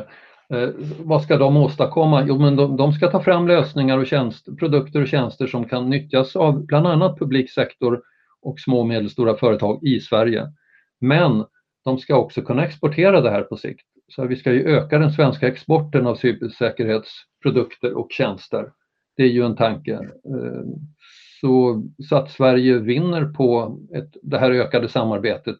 Eh, 0.53 0.69
vad 0.99 1.23
ska 1.23 1.37
de 1.37 1.57
åstadkomma? 1.57 2.25
Jo, 2.27 2.39
men 2.39 2.55
de, 2.55 2.77
de, 2.77 2.93
ska 2.93 3.11
ta 3.11 3.23
fram 3.23 3.47
lösningar 3.47 3.97
och 3.97 4.07
tjänst, 4.07 4.47
produkter 4.59 5.01
och 5.01 5.07
tjänster 5.07 5.47
som 5.47 5.65
kan 5.67 5.89
nyttjas 5.89 6.35
av 6.35 6.65
bland 6.65 6.87
annat 6.87 7.19
publiksektor 7.19 8.01
och 8.41 8.59
små 8.59 8.79
och 8.79 8.87
medelstora 8.87 9.37
företag 9.37 9.83
i 9.83 9.99
Sverige. 9.99 10.51
Men 10.99 11.45
de 11.83 11.97
ska 11.97 12.15
också 12.17 12.41
kunna 12.41 12.65
exportera 12.65 13.21
det 13.21 13.29
här 13.29 13.41
på 13.41 13.57
sikt. 13.57 13.85
Så 14.07 14.25
vi 14.25 14.35
ska 14.35 14.53
ju 14.53 14.63
öka 14.63 14.99
den 14.99 15.11
svenska 15.11 15.47
exporten 15.47 16.07
av 16.07 16.15
cybersäkerhetsprodukter 16.15 17.93
och 17.93 18.07
tjänster. 18.11 18.71
Det 19.17 19.23
är 19.23 19.27
ju 19.27 19.45
en 19.45 19.55
tanke. 19.55 19.93
Eh, 19.93 20.63
så, 21.41 21.83
så 22.09 22.15
att 22.15 22.31
Sverige 22.31 22.77
vinner 22.77 23.25
på 23.25 23.79
ett, 23.95 24.17
det 24.21 24.39
här 24.39 24.51
ökade 24.51 24.89
samarbetet 24.89 25.59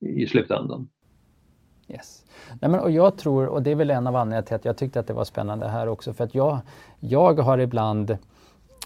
i 0.00 0.26
slutändan. 0.26 0.88
Yes. 1.88 2.24
Nej, 2.60 2.70
men, 2.70 2.80
och 2.80 2.90
jag 2.90 3.16
tror, 3.18 3.46
och 3.46 3.62
det 3.62 3.70
är 3.70 3.74
väl 3.74 3.90
en 3.90 4.06
av 4.06 4.16
anledningarna 4.16 4.46
till 4.46 4.56
att 4.56 4.64
jag 4.64 4.76
tyckte 4.76 5.00
att 5.00 5.06
det 5.06 5.12
var 5.12 5.24
spännande 5.24 5.68
här 5.68 5.86
också, 5.88 6.12
för 6.12 6.24
att 6.24 6.34
jag, 6.34 6.58
jag 7.00 7.38
har 7.38 7.58
ibland 7.58 8.18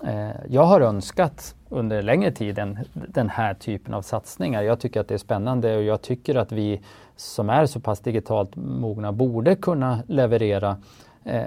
Eh, 0.02 0.30
jag 0.48 0.64
har 0.64 0.80
önskat 0.80 1.54
under 1.68 2.02
längre 2.02 2.30
tid 2.30 2.58
en, 2.58 2.78
den 2.92 3.28
här 3.28 3.54
typen 3.54 3.94
av 3.94 4.02
satsningar. 4.02 4.62
Jag 4.62 4.80
tycker 4.80 5.00
att 5.00 5.08
det 5.08 5.14
är 5.14 5.18
spännande 5.18 5.76
och 5.76 5.82
jag 5.82 6.02
tycker 6.02 6.34
att 6.34 6.52
vi 6.52 6.80
som 7.16 7.50
är 7.50 7.66
så 7.66 7.80
pass 7.80 8.00
digitalt 8.00 8.56
mogna 8.56 9.12
borde 9.12 9.56
kunna 9.56 10.02
leverera 10.06 10.76
eh, 11.24 11.44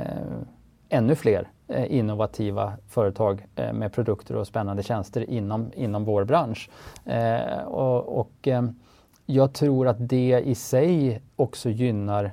ännu 0.89 1.15
fler 1.15 1.47
eh, 1.67 1.95
innovativa 1.97 2.73
företag 2.88 3.45
eh, 3.55 3.73
med 3.73 3.93
produkter 3.93 4.36
och 4.36 4.47
spännande 4.47 4.83
tjänster 4.83 5.29
inom, 5.29 5.71
inom 5.75 6.05
vår 6.05 6.23
bransch. 6.23 6.69
Eh, 7.05 7.62
och, 7.63 8.19
och 8.19 8.47
eh, 8.47 8.63
jag 9.25 9.53
tror 9.53 9.88
att 9.88 10.10
det 10.10 10.41
i 10.45 10.55
sig 10.55 11.21
också 11.36 11.69
gynnar 11.69 12.31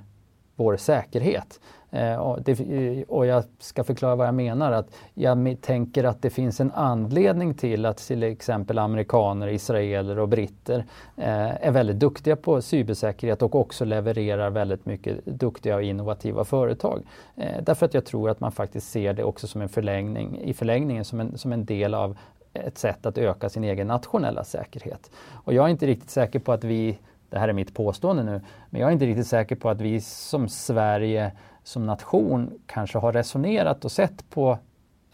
vår 0.56 0.76
säkerhet. 0.76 1.60
Eh, 1.94 2.16
och, 2.16 2.42
det, 2.42 2.60
eh, 2.60 3.02
och, 3.08 3.26
jag 3.26 3.44
ska 3.58 3.84
förklara 3.84 4.16
vad 4.16 4.26
jag 4.26 4.34
menar. 4.34 4.72
Att 4.72 4.94
jag 5.14 5.56
tänker 5.60 6.04
att 6.04 6.22
det 6.22 6.30
finns 6.30 6.60
en 6.60 6.72
anledning 6.72 7.54
till 7.54 7.86
att 7.86 7.96
till 7.96 8.22
exempel 8.22 8.78
amerikaner, 8.78 9.48
israeler 9.48 10.18
och 10.18 10.28
britter 10.28 10.78
eh, 11.16 11.66
är 11.66 11.70
väldigt 11.70 11.98
duktiga 11.98 12.36
på 12.36 12.62
cybersäkerhet 12.62 13.42
och 13.42 13.54
också 13.54 13.84
levererar 13.84 14.50
väldigt 14.50 14.86
mycket 14.86 15.26
duktiga 15.26 15.76
och 15.76 15.82
innovativa 15.82 16.44
företag. 16.44 17.02
Eh, 17.36 17.62
därför 17.62 17.86
att 17.86 17.94
jag 17.94 18.04
tror 18.04 18.30
att 18.30 18.40
man 18.40 18.52
faktiskt 18.52 18.90
ser 18.90 19.12
det 19.12 19.24
också 19.24 19.46
som 19.46 19.60
en 19.62 19.68
förlängning, 19.68 20.40
i 20.40 20.54
förlängningen 20.54 21.04
som 21.04 21.20
en, 21.20 21.38
som 21.38 21.52
en 21.52 21.64
del 21.64 21.94
av 21.94 22.18
ett 22.52 22.78
sätt 22.78 23.06
att 23.06 23.18
öka 23.18 23.48
sin 23.48 23.64
egen 23.64 23.86
nationella 23.86 24.44
säkerhet. 24.44 25.10
Och 25.32 25.54
jag 25.54 25.64
är 25.64 25.68
inte 25.68 25.86
riktigt 25.86 26.10
säker 26.10 26.38
på 26.38 26.52
att 26.52 26.64
vi, 26.64 26.98
det 27.30 27.38
här 27.38 27.48
är 27.48 27.52
mitt 27.52 27.74
påstående 27.74 28.22
nu, 28.22 28.40
men 28.70 28.80
jag 28.80 28.88
är 28.88 28.92
inte 28.92 29.06
riktigt 29.06 29.26
säker 29.26 29.56
på 29.56 29.68
att 29.68 29.80
vi 29.80 30.00
som 30.00 30.48
Sverige 30.48 31.32
som 31.64 31.86
nation 31.86 32.60
kanske 32.66 32.98
har 32.98 33.12
resonerat 33.12 33.84
och 33.84 33.92
sett 33.92 34.30
på 34.30 34.58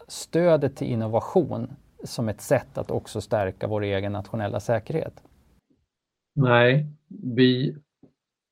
stödet 0.07 0.75
till 0.75 0.87
innovation 0.87 1.67
som 2.03 2.29
ett 2.29 2.41
sätt 2.41 2.77
att 2.77 2.91
också 2.91 3.21
stärka 3.21 3.67
vår 3.67 3.81
egen 3.83 4.11
nationella 4.11 4.59
säkerhet. 4.59 5.23
Nej, 6.35 6.85
vi 7.07 7.75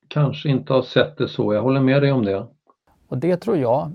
kanske 0.08 0.50
inte 0.50 0.74
har 0.74 0.82
sett 0.82 1.18
det 1.18 1.28
så. 1.28 1.54
Jag 1.54 1.62
håller 1.62 1.82
med 1.82 2.02
dig 2.02 2.12
om 2.12 2.26
det. 2.26 2.48
Och 3.08 3.18
det 3.18 3.38
tror 3.38 3.58
jag, 3.58 3.92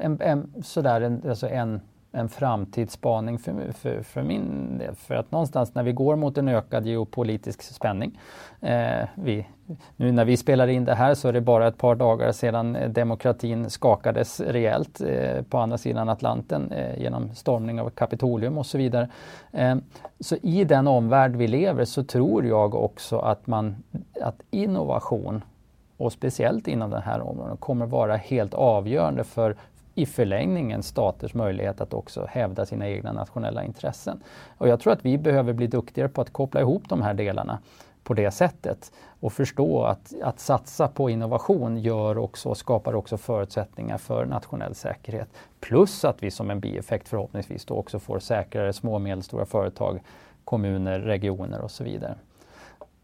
en, 0.00 0.20
en, 0.20 0.62
sådär 0.62 1.00
en, 1.00 1.28
alltså 1.28 1.48
en 1.48 1.80
en 2.16 2.28
framtidsspaning 2.28 3.38
för, 3.38 3.72
för, 3.72 4.02
för 4.02 4.22
min 4.22 4.78
del. 4.78 4.94
För 4.94 5.14
att 5.14 5.32
någonstans 5.32 5.74
när 5.74 5.82
vi 5.82 5.92
går 5.92 6.16
mot 6.16 6.38
en 6.38 6.48
ökad 6.48 6.86
geopolitisk 6.86 7.62
spänning. 7.62 8.18
Eh, 8.60 9.08
vi, 9.14 9.46
nu 9.96 10.12
när 10.12 10.24
vi 10.24 10.36
spelar 10.36 10.68
in 10.68 10.84
det 10.84 10.94
här 10.94 11.14
så 11.14 11.28
är 11.28 11.32
det 11.32 11.40
bara 11.40 11.68
ett 11.68 11.78
par 11.78 11.94
dagar 11.94 12.32
sedan 12.32 12.76
eh, 12.76 12.90
demokratin 12.90 13.70
skakades 13.70 14.40
rejält 14.40 15.00
eh, 15.00 15.42
på 15.42 15.58
andra 15.58 15.78
sidan 15.78 16.08
Atlanten 16.08 16.72
eh, 16.72 17.00
genom 17.00 17.34
stormning 17.34 17.80
av 17.80 17.90
Kapitolium 17.90 18.58
och 18.58 18.66
så 18.66 18.78
vidare. 18.78 19.08
Eh, 19.52 19.76
så 20.20 20.36
i 20.42 20.64
den 20.64 20.86
omvärld 20.86 21.36
vi 21.36 21.48
lever 21.48 21.84
så 21.84 22.04
tror 22.04 22.46
jag 22.46 22.74
också 22.74 23.18
att, 23.18 23.46
man, 23.46 23.76
att 24.22 24.42
innovation 24.50 25.42
och 25.96 26.12
speciellt 26.12 26.68
inom 26.68 26.90
den 26.90 27.02
här 27.02 27.20
området 27.20 27.60
kommer 27.60 27.86
vara 27.86 28.16
helt 28.16 28.54
avgörande 28.54 29.24
för 29.24 29.56
i 29.96 30.06
förlängningen 30.06 30.82
staters 30.82 31.34
möjlighet 31.34 31.80
att 31.80 31.94
också 31.94 32.26
hävda 32.30 32.66
sina 32.66 32.88
egna 32.88 33.12
nationella 33.12 33.64
intressen. 33.64 34.22
Och 34.58 34.68
jag 34.68 34.80
tror 34.80 34.92
att 34.92 35.04
vi 35.04 35.18
behöver 35.18 35.52
bli 35.52 35.66
duktigare 35.66 36.08
på 36.08 36.20
att 36.20 36.32
koppla 36.32 36.60
ihop 36.60 36.88
de 36.88 37.02
här 37.02 37.14
delarna 37.14 37.58
på 38.04 38.14
det 38.14 38.30
sättet 38.30 38.92
och 39.20 39.32
förstå 39.32 39.82
att, 39.82 40.14
att 40.22 40.40
satsa 40.40 40.88
på 40.88 41.10
innovation 41.10 41.78
gör 41.78 42.18
också, 42.18 42.54
skapar 42.54 42.94
också 42.94 43.16
förutsättningar 43.16 43.98
för 43.98 44.24
nationell 44.24 44.74
säkerhet. 44.74 45.28
Plus 45.60 46.04
att 46.04 46.22
vi 46.22 46.30
som 46.30 46.50
en 46.50 46.60
bieffekt 46.60 47.08
förhoppningsvis 47.08 47.64
då 47.64 47.74
också 47.74 47.98
får 47.98 48.18
säkrare 48.18 48.72
små 48.72 48.94
och 48.94 49.00
medelstora 49.00 49.46
företag, 49.46 50.00
kommuner, 50.44 51.00
regioner 51.00 51.60
och 51.60 51.70
så 51.70 51.84
vidare. 51.84 52.14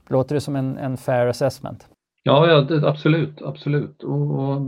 Låter 0.08 0.34
det 0.34 0.40
som 0.40 0.56
en, 0.56 0.78
en 0.78 0.96
fair 0.96 1.26
assessment? 1.26 1.88
Ja, 2.22 2.46
ja 2.46 2.60
det, 2.60 2.88
absolut, 2.88 3.42
absolut. 3.42 4.02
Och, 4.02 4.30
och 4.30 4.62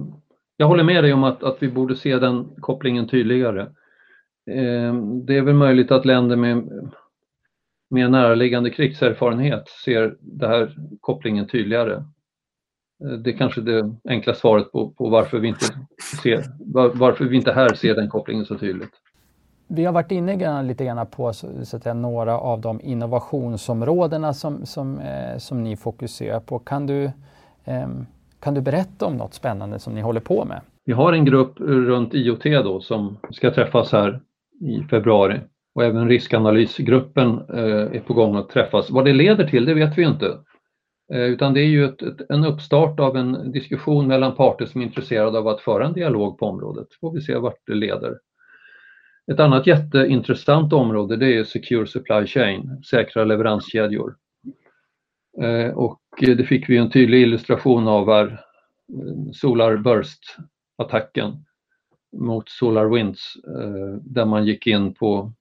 jag 0.56 0.66
håller 0.66 0.84
med 0.84 1.04
dig 1.04 1.12
om 1.12 1.24
att, 1.24 1.42
att 1.42 1.56
vi 1.60 1.68
borde 1.68 1.96
se 1.96 2.18
den 2.18 2.48
kopplingen 2.60 3.08
tydligare. 3.08 3.60
Eh, 4.50 4.94
det 5.24 5.36
är 5.36 5.42
väl 5.42 5.54
möjligt 5.54 5.90
att 5.90 6.04
länder 6.04 6.36
med 6.36 6.68
mer 7.90 8.08
närliggande 8.08 8.70
krigserfarenhet 8.70 9.68
ser 9.68 10.16
den 10.20 10.50
här 10.50 10.74
kopplingen 11.00 11.48
tydligare. 11.48 11.94
Eh, 13.04 13.10
det 13.10 13.30
är 13.30 13.36
kanske 13.36 13.60
det 13.60 13.94
enkla 14.08 14.34
svaret 14.34 14.72
på, 14.72 14.90
på 14.90 15.08
varför, 15.08 15.38
vi 15.38 15.48
inte 15.48 15.64
ser, 16.22 16.44
var, 16.58 16.88
varför 16.88 17.24
vi 17.24 17.36
inte 17.36 17.52
här 17.52 17.74
ser 17.74 17.94
den 17.94 18.08
kopplingen 18.08 18.44
så 18.44 18.58
tydligt. 18.58 18.92
Vi 19.66 19.84
har 19.84 19.92
varit 19.92 20.10
inne 20.10 20.62
lite 20.62 20.84
grann 20.84 21.06
på 21.06 21.32
så, 21.32 21.64
så 21.64 21.76
att 21.76 21.82
säga, 21.82 21.94
några 21.94 22.38
av 22.38 22.60
de 22.60 22.80
innovationsområdena 22.80 24.34
som, 24.34 24.66
som, 24.66 24.98
eh, 24.98 25.38
som 25.38 25.62
ni 25.64 25.76
fokuserar 25.76 26.40
på. 26.40 26.58
Kan 26.58 26.86
du 26.86 27.04
eh, 27.64 27.88
kan 28.44 28.54
du 28.54 28.61
berätta 28.61 29.07
om 29.07 29.16
något 29.16 29.35
spännande 29.35 29.78
som 29.78 29.94
ni 29.94 30.00
håller 30.00 30.20
på 30.20 30.44
med? 30.44 30.61
Vi 30.85 30.92
har 30.92 31.12
en 31.12 31.24
grupp 31.24 31.61
runt 31.61 32.14
IoT 32.14 32.44
då 32.44 32.80
som 32.80 33.18
ska 33.30 33.50
träffas 33.50 33.92
här 33.92 34.20
i 34.61 34.83
februari 34.90 35.40
och 35.74 35.85
även 35.85 36.09
riskanalysgruppen 36.09 37.38
eh, 37.54 37.96
är 37.96 38.00
på 38.07 38.14
gång 38.14 38.37
att 38.37 38.48
träffas. 38.48 38.90
Vad 38.90 39.04
det 39.04 39.12
leder 39.12 39.48
till, 39.48 39.64
det 39.64 39.74
vet 39.74 39.98
vi 39.98 40.02
inte. 40.02 40.38
Eh, 41.12 41.20
utan 41.20 41.54
det 41.54 41.61
är 41.61 41.66
ju 41.66 41.85
ett, 41.85 42.02
ett, 42.02 42.30
en 42.30 42.44
uppstart 42.44 43.00
av 43.00 43.16
en 43.16 43.52
diskussion 43.52 44.07
mellan 44.07 44.35
parter 44.35 44.66
som 44.66 44.80
är 44.80 44.85
intresserade 44.85 45.38
av 45.38 45.48
att 45.48 45.61
föra 45.61 45.87
en 45.87 45.92
dialog 45.92 46.38
på 46.38 46.46
området. 46.46 46.88
Får 47.00 47.12
vi 47.12 47.20
se 47.20 47.37
vart 47.37 47.66
det 47.66 47.74
leder. 47.74 48.18
Ett 49.33 49.40
annat 49.40 49.66
jätteintressant 49.66 50.72
område 50.72 51.16
det 51.16 51.37
är 51.37 51.44
Secure 51.44 51.87
Supply 51.87 52.26
Chain, 52.26 52.83
säkra 52.90 53.24
leveranskedjor. 53.24 54.16
Eh, 55.42 55.70
och 55.70 56.00
det 56.20 56.44
fick 56.44 56.68
vi 56.68 56.77
en 56.77 56.90
tydlig 56.90 57.22
illustration 57.22 57.88
av 57.88 58.07
här, 58.11 58.40
Solar 59.33 59.77
Burst-attacken. 59.77 61.44
mot 62.16 62.48
SolarWinds 62.48 63.37
Winds 63.37 63.37
eh, 63.44 63.96
där 64.03 64.24
man 64.24 64.46
gick 64.46 64.66
in 64.66 64.94
på 64.94 65.33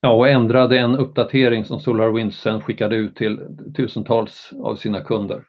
ja, 0.00 0.12
och 0.12 0.28
ändrade 0.28 0.78
en 0.78 0.96
uppdatering 0.96 1.64
som 1.64 1.80
SolarWinds 1.80 2.40
sen 2.40 2.60
skickade 2.60 2.96
ut 2.96 3.16
till 3.16 3.40
tusentals 3.76 4.52
av 4.62 4.76
sina 4.76 5.00
kunder. 5.00 5.44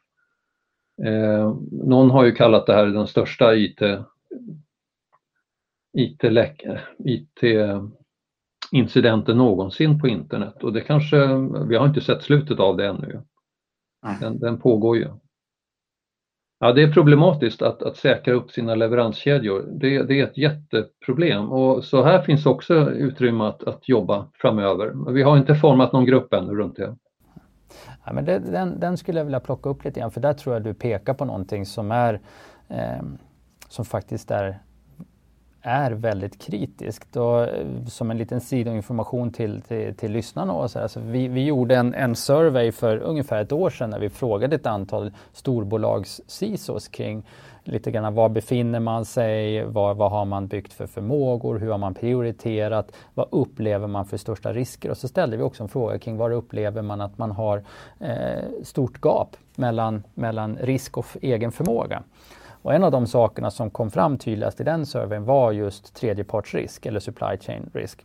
Eh, 1.04 1.54
någon 1.72 2.10
har 2.10 2.24
ju 2.24 2.32
kallat 2.32 2.66
det 2.66 2.74
här 2.74 2.86
den 2.86 3.06
största 3.06 3.54
IT, 3.54 3.82
IT, 5.98 6.24
eh, 6.24 6.78
IT 6.98 7.42
incidenten 8.72 9.38
någonsin 9.38 10.00
på 10.00 10.08
internet 10.08 10.64
och 10.64 10.72
det 10.72 10.80
kanske, 10.80 11.16
vi 11.68 11.76
har 11.76 11.86
inte 11.86 12.00
sett 12.00 12.22
slutet 12.22 12.60
av 12.60 12.76
det 12.76 12.86
ännu. 12.86 13.22
Den, 14.20 14.38
den 14.38 14.60
pågår 14.60 14.96
ju. 14.96 15.08
Ja, 16.62 16.72
det 16.72 16.82
är 16.82 16.92
problematiskt 16.92 17.62
att, 17.62 17.82
att 17.82 17.96
säkra 17.96 18.34
upp 18.34 18.50
sina 18.50 18.74
leveranskedjor. 18.74 19.68
Det, 19.80 20.02
det, 20.02 20.20
är 20.20 20.24
ett 20.24 20.38
jätteproblem 20.38 21.52
och 21.52 21.84
så 21.84 22.02
här 22.02 22.22
finns 22.22 22.46
också 22.46 22.74
utrymme 22.90 23.44
att, 23.44 23.62
att 23.64 23.88
jobba 23.88 24.26
framöver. 24.34 25.12
Vi 25.12 25.22
har 25.22 25.36
inte 25.36 25.54
format 25.54 25.92
någon 25.92 26.04
grupp 26.04 26.34
ännu 26.34 26.54
runt 26.54 26.76
det. 26.76 26.96
Ja, 28.04 28.12
men 28.12 28.24
det, 28.24 28.38
den, 28.38 28.80
den, 28.80 28.96
skulle 28.96 29.20
jag 29.20 29.24
vilja 29.24 29.40
plocka 29.40 29.68
upp 29.68 29.84
lite 29.84 30.00
grann 30.00 30.10
för 30.10 30.20
där 30.20 30.32
tror 30.32 30.54
jag 30.54 30.62
du 30.62 30.74
pekar 30.74 31.14
på 31.14 31.24
någonting 31.24 31.66
som 31.66 31.90
är 31.90 32.20
eh, 32.68 33.02
som 33.68 33.84
faktiskt 33.84 34.30
är 34.30 34.58
är 35.62 35.90
väldigt 35.90 36.38
kritiskt. 36.38 37.16
Och 37.16 37.42
eh, 37.42 37.66
som 37.86 38.10
en 38.10 38.18
liten 38.18 38.40
sidoinformation 38.40 39.32
till, 39.32 39.60
till, 39.60 39.94
till 39.94 40.12
lyssnarna. 40.12 40.52
Och 40.52 40.70
så 40.70 40.78
här, 40.78 40.88
så 40.88 41.00
vi, 41.00 41.28
vi 41.28 41.44
gjorde 41.44 41.76
en, 41.76 41.94
en 41.94 42.16
survey 42.16 42.72
för 42.72 42.98
ungefär 42.98 43.42
ett 43.42 43.52
år 43.52 43.70
sedan 43.70 43.90
när 43.90 43.98
vi 43.98 44.10
frågade 44.10 44.56
ett 44.56 44.66
antal 44.66 45.12
storbolags 45.32 46.20
CISOs 46.26 46.88
kring 46.88 47.24
lite 47.64 47.90
grann 47.90 48.14
var 48.14 48.28
befinner 48.28 48.80
man 48.80 49.04
sig, 49.04 49.64
vad, 49.64 49.96
vad 49.96 50.10
har 50.10 50.24
man 50.24 50.46
byggt 50.46 50.72
för 50.72 50.86
förmågor, 50.86 51.58
hur 51.58 51.70
har 51.70 51.78
man 51.78 51.94
prioriterat, 51.94 52.92
vad 53.14 53.26
upplever 53.30 53.86
man 53.86 54.06
för 54.06 54.16
största 54.16 54.52
risker? 54.52 54.90
Och 54.90 54.96
så 54.96 55.08
ställde 55.08 55.36
vi 55.36 55.42
också 55.42 55.62
en 55.62 55.68
fråga 55.68 55.98
kring 55.98 56.16
var 56.16 56.30
upplever 56.30 56.82
man 56.82 57.00
att 57.00 57.18
man 57.18 57.30
har 57.30 57.62
eh, 58.00 58.44
stort 58.62 59.00
gap 59.00 59.36
mellan, 59.54 60.02
mellan 60.14 60.56
risk 60.56 60.98
och 60.98 61.06
egen 61.22 61.52
förmåga. 61.52 62.02
Och 62.62 62.74
en 62.74 62.84
av 62.84 62.90
de 62.90 63.06
sakerna 63.06 63.50
som 63.50 63.70
kom 63.70 63.90
fram 63.90 64.18
tydligast 64.18 64.60
i 64.60 64.64
den 64.64 64.86
surveyn 64.86 65.24
var 65.24 65.52
just 65.52 65.94
tredjepartsrisk 65.94 66.86
eller 66.86 67.00
supply 67.00 67.38
chain 67.38 67.70
risk. 67.74 68.04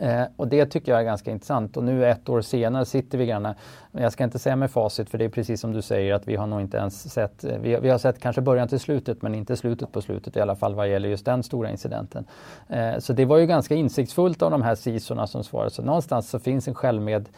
Eh, 0.00 0.24
och 0.36 0.48
det 0.48 0.66
tycker 0.66 0.92
jag 0.92 1.00
är 1.00 1.04
ganska 1.04 1.30
intressant 1.30 1.76
och 1.76 1.84
nu 1.84 2.06
ett 2.06 2.28
år 2.28 2.40
senare 2.40 2.84
sitter 2.84 3.18
vi 3.18 3.26
grann, 3.26 3.54
jag 3.92 4.12
ska 4.12 4.24
inte 4.24 4.38
säga 4.38 4.56
med 4.56 4.70
facit 4.70 5.10
för 5.10 5.18
det 5.18 5.24
är 5.24 5.28
precis 5.28 5.60
som 5.60 5.72
du 5.72 5.82
säger 5.82 6.14
att 6.14 6.28
vi 6.28 6.36
har 6.36 6.46
nog 6.46 6.60
inte 6.60 6.76
ens 6.76 7.12
sett, 7.12 7.44
eh, 7.44 7.58
vi, 7.58 7.76
vi 7.76 7.90
har 7.90 7.98
sett 7.98 8.20
kanske 8.20 8.42
början 8.42 8.68
till 8.68 8.80
slutet 8.80 9.22
men 9.22 9.34
inte 9.34 9.56
slutet 9.56 9.92
på 9.92 10.02
slutet 10.02 10.36
i 10.36 10.40
alla 10.40 10.56
fall 10.56 10.74
vad 10.74 10.88
gäller 10.88 11.08
just 11.08 11.24
den 11.24 11.42
stora 11.42 11.70
incidenten. 11.70 12.24
Eh, 12.68 12.98
så 12.98 13.12
det 13.12 13.24
var 13.24 13.38
ju 13.38 13.46
ganska 13.46 13.74
insiktsfullt 13.74 14.42
av 14.42 14.50
de 14.50 14.62
här 14.62 14.74
sisorna 14.74 15.26
som 15.26 15.44
svarade 15.44 15.70
så 15.70 15.82
någonstans 15.82 16.30
så 16.30 16.38
finns 16.38 16.68
en 16.68 16.74
självmed, 16.74 17.28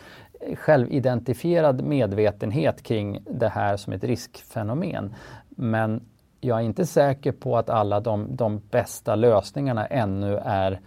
självidentifierad 0.54 1.84
medvetenhet 1.84 2.82
kring 2.82 3.18
det 3.30 3.48
här 3.48 3.76
som 3.76 3.92
ett 3.92 4.04
riskfenomen. 4.04 5.14
Men 5.48 6.00
jag 6.44 6.58
är 6.58 6.62
inte 6.62 6.86
säker 6.86 7.32
på 7.32 7.56
att 7.56 7.70
alla 7.70 8.00
de, 8.00 8.36
de 8.36 8.62
bästa 8.70 9.14
lösningarna 9.14 9.86
ännu 9.86 10.36
är 10.44 10.80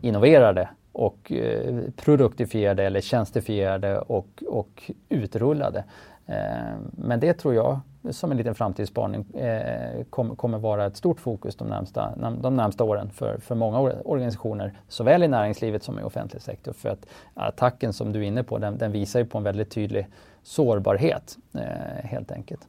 innoverade 0.00 0.68
och 0.92 1.32
eh, 1.32 1.80
produktifierade 1.96 2.84
eller 2.84 3.00
tjänstifierade 3.00 3.98
och, 3.98 4.42
och 4.48 4.90
utrullade. 5.08 5.84
Eh, 6.26 6.76
men 6.90 7.20
det 7.20 7.34
tror 7.34 7.54
jag, 7.54 7.80
som 8.10 8.30
en 8.30 8.36
liten 8.36 8.54
framtidsspaning, 8.54 9.34
eh, 9.34 10.04
kom, 10.10 10.36
kommer 10.36 10.58
vara 10.58 10.86
ett 10.86 10.96
stort 10.96 11.20
fokus 11.20 11.56
de 11.56 11.68
närmsta, 11.68 12.16
de 12.42 12.56
närmsta 12.56 12.84
åren 12.84 13.10
för, 13.10 13.38
för 13.38 13.54
många 13.54 13.78
organisationer, 14.04 14.78
såväl 14.88 15.22
i 15.22 15.28
näringslivet 15.28 15.82
som 15.82 16.00
i 16.00 16.02
offentlig 16.02 16.42
sektor. 16.42 16.72
För 16.72 16.88
att 16.88 17.06
attacken 17.34 17.92
som 17.92 18.12
du 18.12 18.18
är 18.18 18.24
inne 18.24 18.44
på, 18.44 18.58
den, 18.58 18.78
den 18.78 18.92
visar 18.92 19.20
ju 19.20 19.26
på 19.26 19.38
en 19.38 19.44
väldigt 19.44 19.70
tydlig 19.70 20.06
sårbarhet 20.42 21.36
eh, 21.54 22.04
helt 22.04 22.32
enkelt. 22.32 22.68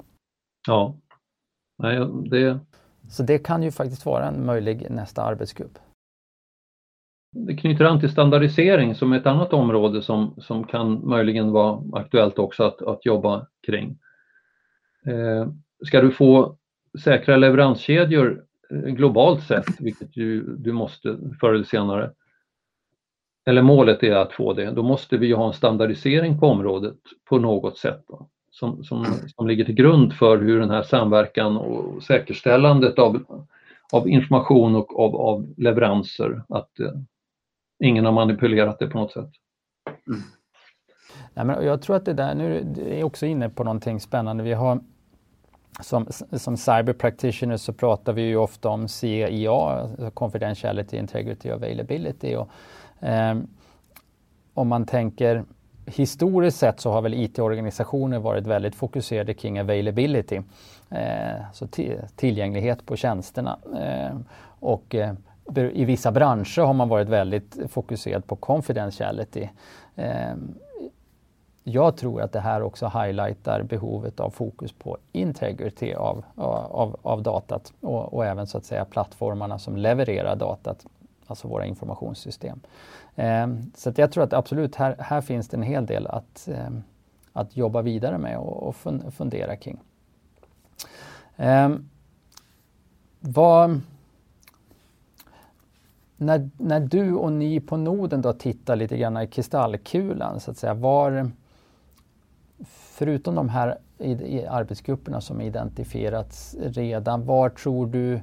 Ja, 0.67 0.93
Nej, 1.77 2.07
det... 2.29 2.59
Så 3.09 3.23
det 3.23 3.37
kan 3.37 3.63
ju 3.63 3.71
faktiskt 3.71 4.05
vara 4.05 4.27
en 4.27 4.45
möjlig 4.45 4.87
nästa 4.89 5.23
arbetsgrupp. 5.23 5.79
Det 7.31 7.55
knyter 7.55 7.85
an 7.85 7.99
till 7.99 8.11
standardisering 8.11 8.95
som 8.95 9.13
är 9.13 9.17
ett 9.17 9.25
annat 9.25 9.53
område 9.53 10.01
som, 10.01 10.35
som 10.37 10.63
kan 10.63 11.07
möjligen 11.07 11.51
vara 11.51 11.83
aktuellt 11.93 12.39
också 12.39 12.63
att, 12.63 12.81
att 12.81 13.05
jobba 13.05 13.47
kring. 13.65 13.97
Eh, 15.05 15.47
ska 15.85 16.01
du 16.01 16.11
få 16.11 16.57
säkra 17.03 17.37
leveranskedjor 17.37 18.45
eh, 18.69 18.77
globalt 18.79 19.43
sett, 19.43 19.79
vilket 19.79 20.13
du, 20.13 20.55
du 20.57 20.71
måste 20.71 21.17
förr 21.39 21.53
eller 21.53 21.63
senare, 21.63 22.11
eller 23.45 23.61
målet 23.61 24.03
är 24.03 24.15
att 24.15 24.33
få 24.33 24.53
det, 24.53 24.71
då 24.71 24.83
måste 24.83 25.17
vi 25.17 25.31
ha 25.31 25.47
en 25.47 25.53
standardisering 25.53 26.39
på 26.39 26.47
området 26.47 26.97
på 27.29 27.39
något 27.39 27.77
sätt. 27.77 28.03
Då 28.07 28.29
som, 28.55 28.83
som, 28.83 29.05
som 29.35 29.47
ligger 29.47 29.65
till 29.65 29.75
grund 29.75 30.13
för 30.13 30.37
hur 30.37 30.59
den 30.59 30.69
här 30.69 30.83
samverkan 30.83 31.57
och 31.57 32.03
säkerställandet 32.03 32.99
av, 32.99 33.43
av 33.93 34.09
information 34.09 34.75
och 34.75 34.99
av, 34.99 35.15
av 35.15 35.53
leveranser, 35.57 36.43
att 36.49 36.79
eh, 36.79 36.91
ingen 37.83 38.05
har 38.05 38.11
manipulerat 38.11 38.79
det 38.79 38.87
på 38.87 38.97
något 38.97 39.11
sätt. 39.11 39.29
Mm. 40.07 40.21
Nej, 41.33 41.45
men 41.45 41.65
jag 41.65 41.81
tror 41.81 41.95
att 41.95 42.05
det 42.05 42.13
där, 42.13 42.35
nu 42.35 42.75
är 42.89 43.03
också 43.03 43.25
inne 43.25 43.49
på 43.49 43.63
någonting 43.63 43.99
spännande. 43.99 44.43
Vi 44.43 44.53
har 44.53 44.79
som, 45.81 46.07
som 46.31 46.57
cyber 46.57 46.93
practitioners 46.93 47.61
så 47.61 47.73
pratar 47.73 48.13
vi 48.13 48.21
ju 48.21 48.35
ofta 48.35 48.69
om 48.69 48.87
CIA, 48.87 49.51
alltså 49.51 50.11
Confidentiality, 50.11 50.97
Integrity, 50.97 51.51
Availability. 51.51 52.35
Och, 52.35 52.49
eh, 53.07 53.37
om 54.53 54.67
man 54.67 54.85
tänker 54.85 55.43
historiskt 55.85 56.57
sett 56.57 56.79
så 56.79 56.91
har 56.91 57.01
väl 57.01 57.13
IT-organisationer 57.13 58.19
varit 58.19 58.47
väldigt 58.47 58.75
fokuserade 58.75 59.33
kring 59.33 59.59
availability, 59.59 60.41
eh, 60.89 61.51
så 61.53 61.67
tillgänglighet 62.15 62.85
på 62.85 62.95
tjänsterna. 62.95 63.59
Eh, 63.79 64.17
och 64.59 64.95
eh, 64.95 65.13
i 65.55 65.85
vissa 65.85 66.11
branscher 66.11 66.61
har 66.61 66.73
man 66.73 66.89
varit 66.89 67.09
väldigt 67.09 67.57
fokuserad 67.69 68.27
på 68.27 68.35
confidentiality. 68.35 69.49
Eh, 69.95 70.35
jag 71.67 71.97
tror 71.97 72.21
att 72.21 72.31
det 72.31 72.39
här 72.39 72.61
också 72.61 72.87
highlightar 72.87 73.63
behovet 73.63 74.19
av 74.19 74.29
fokus 74.29 74.71
på 74.71 74.97
integrity 75.11 75.93
av, 75.93 76.23
av, 76.35 76.99
av 77.01 77.23
datat 77.23 77.73
och, 77.81 78.13
och 78.13 78.25
även 78.25 78.47
så 78.47 78.57
att 78.57 78.65
säga 78.65 78.85
plattformarna 78.85 79.59
som 79.59 79.77
levererar 79.77 80.35
datat, 80.35 80.85
alltså 81.27 81.47
våra 81.47 81.65
informationssystem. 81.65 82.59
Ehm, 83.15 83.71
så 83.75 83.93
jag 83.95 84.11
tror 84.11 84.23
att 84.23 84.33
absolut, 84.33 84.75
här, 84.75 84.95
här 84.99 85.21
finns 85.21 85.47
det 85.47 85.57
en 85.57 85.63
hel 85.63 85.85
del 85.85 86.07
att, 86.07 86.47
ehm, 86.47 86.83
att 87.33 87.57
jobba 87.57 87.81
vidare 87.81 88.17
med 88.17 88.37
och, 88.37 88.63
och 88.63 88.75
fundera 89.13 89.55
kring. 89.55 89.79
Ehm, 91.37 91.89
vad, 93.19 93.81
när, 96.17 96.49
när 96.57 96.79
du 96.79 97.13
och 97.13 97.31
ni 97.31 97.59
på 97.59 97.77
Noden 97.77 98.21
då 98.21 98.33
tittar 98.33 98.75
lite 98.75 98.97
grann 98.97 99.21
i 99.21 99.27
kristallkulan, 99.27 100.39
så 100.39 100.51
att 100.51 100.57
säga, 100.57 100.73
var, 100.73 101.31
förutom 102.67 103.35
de 103.35 103.49
här 103.49 103.77
i, 103.97 104.11
i 104.11 104.45
arbetsgrupperna 104.45 105.21
som 105.21 105.41
identifierats 105.41 106.55
redan, 106.59 107.25
var 107.25 107.49
tror 107.49 107.87
du 107.87 108.21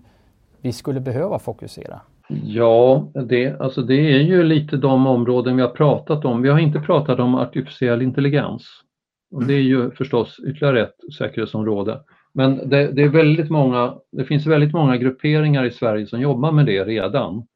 vi 0.61 0.73
skulle 0.73 1.01
behöva 1.01 1.39
fokusera? 1.39 2.01
Ja, 2.45 3.11
det, 3.15 3.61
alltså 3.61 3.83
det 3.83 3.95
är 3.95 4.21
ju 4.21 4.43
lite 4.43 4.77
de 4.77 5.07
områden 5.07 5.57
vi 5.57 5.63
har 5.63 5.69
pratat 5.69 6.25
om. 6.25 6.43
Vi 6.43 6.49
har 6.49 6.59
inte 6.59 6.81
pratat 6.81 7.21
om 7.21 7.35
artificiell 7.35 8.03
intelligens. 8.03 8.83
Och 9.31 9.45
det 9.45 9.55
är 9.55 9.61
ju 9.61 9.91
förstås 9.91 10.41
ytterligare 10.47 10.83
ett 10.83 11.15
säkerhetsområde. 11.19 12.01
Men 12.35 12.69
det, 12.69 12.93
det, 12.93 13.03
är 13.03 13.09
väldigt 13.09 13.51
många, 13.51 13.95
det 14.13 14.25
finns 14.25 14.47
väldigt 14.47 14.73
många 14.73 14.97
grupperingar 14.97 15.65
i 15.65 15.71
Sverige 15.71 16.07
som 16.07 16.21
jobbar 16.21 16.53
med 16.53 16.67
det 16.67 16.85
redan. 16.85 17.47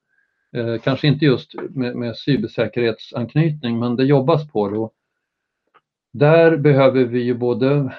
Eh, 0.57 0.79
kanske 0.79 1.07
inte 1.07 1.25
just 1.25 1.55
med, 1.71 1.97
med 1.97 2.17
cybersäkerhetsanknytning, 2.17 3.79
men 3.79 3.97
det 3.97 4.05
jobbas 4.05 4.51
på 4.51 4.69
det. 4.69 4.79
Och 4.79 4.93
där 6.13 6.57
behöver 6.57 7.05
vi 7.05 7.23
ju 7.23 7.35
både 7.35 7.93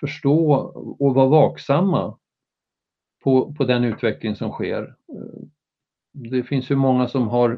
förstå 0.00 0.52
och 0.98 1.14
vara 1.14 1.28
vaksamma 1.28 2.18
på, 3.24 3.54
på 3.54 3.64
den 3.64 3.84
utveckling 3.84 4.36
som 4.36 4.50
sker 4.50 4.94
det 6.14 6.42
finns 6.42 6.70
ju 6.70 6.76
många 6.76 7.08
som 7.08 7.28
har 7.28 7.50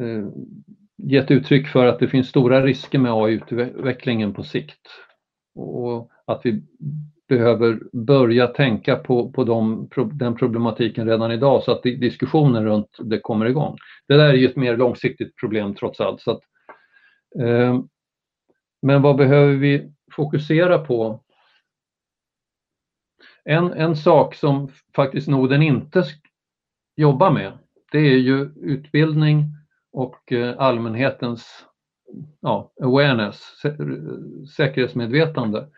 eh, 0.00 0.28
gett 0.96 1.30
uttryck 1.30 1.68
för 1.68 1.86
att 1.86 1.98
det 1.98 2.08
finns 2.08 2.28
stora 2.28 2.62
risker 2.62 2.98
med 2.98 3.12
AI-utvecklingen 3.12 4.34
på 4.34 4.42
sikt. 4.42 4.80
Och 5.54 6.10
att 6.26 6.40
vi 6.44 6.62
behöver 7.28 7.80
börja 7.92 8.46
tänka 8.46 8.96
på, 8.96 9.32
på 9.32 9.44
de, 9.44 9.88
den 10.12 10.36
problematiken 10.36 11.08
redan 11.08 11.32
idag 11.32 11.62
så 11.62 11.72
att 11.72 11.82
diskussionen 11.82 12.64
runt 12.64 12.98
det 13.04 13.20
kommer 13.20 13.46
igång. 13.46 13.76
Det 14.08 14.16
där 14.16 14.28
är 14.28 14.34
ju 14.34 14.46
ett 14.46 14.56
mer 14.56 14.76
långsiktigt 14.76 15.36
problem 15.36 15.74
trots 15.74 16.00
allt. 16.00 16.20
Så 16.20 16.30
att, 16.30 16.40
eh, 17.40 17.80
men 18.82 19.02
vad 19.02 19.16
behöver 19.16 19.54
vi 19.54 19.92
fokusera 20.12 20.78
på? 20.78 21.24
En, 23.44 23.72
en 23.72 23.96
sak 23.96 24.34
som 24.34 24.68
faktiskt 24.96 25.28
Norden 25.28 25.62
inte 25.62 26.04
jobbar 26.98 27.30
med, 27.30 27.52
det 27.92 27.98
är 27.98 28.16
ju 28.16 28.50
utbildning 28.56 29.44
och 29.92 30.32
eh, 30.32 30.54
allmänhetens 30.58 31.66
ja, 32.40 32.72
awareness, 32.82 33.40
säkerhetsmedvetande. 34.56 35.68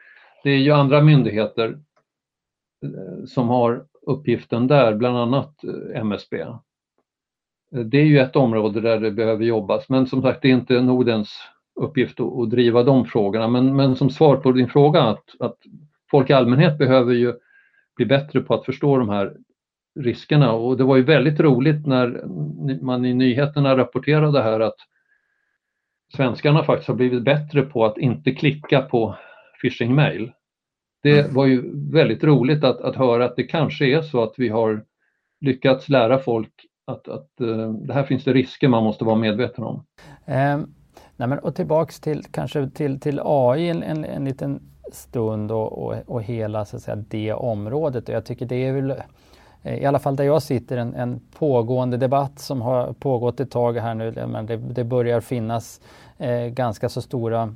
Det 0.45 0.51
är 0.51 0.59
ju 0.59 0.71
andra 0.71 1.03
myndigheter 1.03 1.79
eh, 2.85 3.25
som 3.27 3.49
har 3.49 3.87
uppgiften 4.07 4.67
där, 4.67 4.95
bland 4.95 5.17
annat 5.17 5.65
eh, 5.65 6.01
MSB. 6.01 6.47
Det 7.71 7.99
är 7.99 8.05
ju 8.05 8.19
ett 8.19 8.37
område 8.37 8.81
där 8.81 9.01
det 9.01 9.11
behöver 9.11 9.45
jobbas, 9.45 9.89
men 9.89 10.07
som 10.07 10.23
sagt 10.23 10.43
det 10.43 10.49
är 10.49 10.53
inte 10.53 10.81
Nordens 10.81 11.35
uppgift 11.81 12.21
att, 12.21 12.51
driva 12.51 12.83
de 12.83 13.05
frågorna. 13.05 13.49
Men, 13.49 13.77
men 13.77 13.97
som 13.97 14.11
svar 14.11 14.37
på 14.37 14.53
din 14.53 14.69
fråga 14.69 15.03
att, 15.03 15.25
att 15.39 15.59
folk 16.11 16.31
i 16.31 16.33
allmänhet 16.33 16.79
behöver 16.79 17.13
ju 17.13 17.35
bli 17.97 18.07
bättre 18.07 18.41
på 18.41 18.55
att 18.55 18.65
förstå 18.65 18.99
de 18.99 19.09
här 19.09 19.37
riskerna 19.95 20.53
och 20.53 20.77
det 20.77 20.85
var 20.85 20.97
ju 20.97 21.03
väldigt 21.03 21.41
roligt 21.41 21.87
när 21.87 22.25
man 22.83 23.05
i 23.05 23.15
nyheterna 23.15 23.77
rapporterade 23.77 24.43
här 24.43 24.61
att 24.61 24.77
svenskarna 26.17 26.65
faktiskt 26.65 26.89
har 26.89 26.95
blivit 26.95 27.25
bättre 27.25 27.63
på 27.63 27.85
att 27.85 27.99
inte 27.99 28.33
klicka 28.33 28.83
på 28.83 29.17
phishing-mail. 29.63 30.33
Det 31.03 31.21
mm. 31.21 31.35
var 31.35 31.47
ju 31.47 31.63
väldigt 31.93 32.25
roligt 32.25 32.65
att, 32.65 32.81
att 32.81 32.97
höra 32.97 33.25
att 33.25 33.37
det 33.37 33.43
kanske 33.43 33.87
är 33.87 34.03
så 34.03 34.23
att 34.23 34.35
vi 34.37 34.49
har 34.49 34.85
lyckats 35.41 35.89
lära 35.89 36.19
folk 36.19 36.53
att, 36.87 37.09
att 37.09 37.29
uh, 37.41 37.73
det 37.73 37.93
här 37.95 38.03
finns 38.03 38.25
det 38.25 38.33
risker 38.33 38.69
man 38.69 38.85
måste 38.85 39.05
vara 39.05 39.17
medveten 39.17 39.65
om. 39.65 39.77
Um, 40.27 40.75
nej 41.17 41.29
men, 41.29 41.39
och 41.39 41.55
tillbaks 41.55 42.01
till 42.01 42.25
kanske 42.31 42.71
till, 42.71 43.01
till 43.01 43.21
AI 43.25 43.69
en, 43.69 43.83
en, 43.83 44.05
en 44.05 44.25
liten 44.25 44.61
stund 44.93 45.53
och, 45.53 45.87
och, 45.87 45.95
och, 46.07 46.23
hela 46.23 46.65
så 46.65 46.77
att 46.77 46.83
säga, 46.83 47.05
det 47.09 47.33
området. 47.33 48.09
Och 48.09 48.15
jag 48.15 48.25
tycker 48.25 48.47
det 48.47 48.67
är 48.67 48.73
väl 48.73 48.95
Eh, 49.63 49.83
i 49.83 49.87
alla 49.87 49.99
fall 49.99 50.17
där 50.17 50.25
jag 50.25 50.43
sitter, 50.43 50.77
en, 50.77 50.95
en 50.95 51.21
pågående 51.39 51.97
debatt 51.97 52.39
som 52.39 52.63
har 52.63 52.93
pågått 52.93 53.41
ett 53.41 53.51
tag 53.51 53.77
här 53.77 53.95
nu. 53.95 54.27
Men 54.27 54.47
det, 54.47 54.57
det 54.57 54.85
börjar 54.85 55.21
finnas 55.21 55.81
eh, 56.19 56.47
ganska 56.47 56.89
så 56.89 57.03
stora 57.03 57.55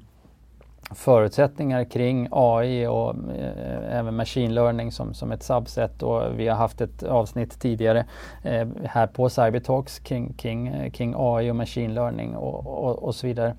förutsättningar 0.91 1.85
kring 1.85 2.29
AI 2.31 2.87
och 2.87 3.11
eh, 3.11 3.99
även 3.99 4.17
machine 4.17 4.55
learning 4.55 4.93
som, 4.93 5.15
som 5.15 5.33
ett 5.33 5.43
subset 5.43 6.03
och 6.03 6.39
vi 6.39 6.49
har 6.49 6.57
haft 6.57 6.81
ett 6.81 7.03
avsnitt 7.03 7.61
tidigare 7.61 8.07
eh, 8.43 8.69
här 8.85 9.07
på 9.07 9.29
Cybertalks 9.29 9.99
kring, 9.99 10.33
kring, 10.33 10.69
eh, 10.69 10.91
kring 10.91 11.15
AI 11.17 11.51
och 11.51 11.57
machine 11.57 11.95
learning 11.95 12.37
och, 12.37 12.85
och, 12.85 13.03
och, 13.03 13.15
så 13.15 13.27
vidare. 13.27 13.55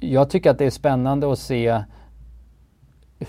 Jag 0.00 0.30
tycker 0.30 0.50
att 0.50 0.58
det 0.58 0.66
är 0.66 0.70
spännande 0.70 1.32
att 1.32 1.38
se 1.38 1.82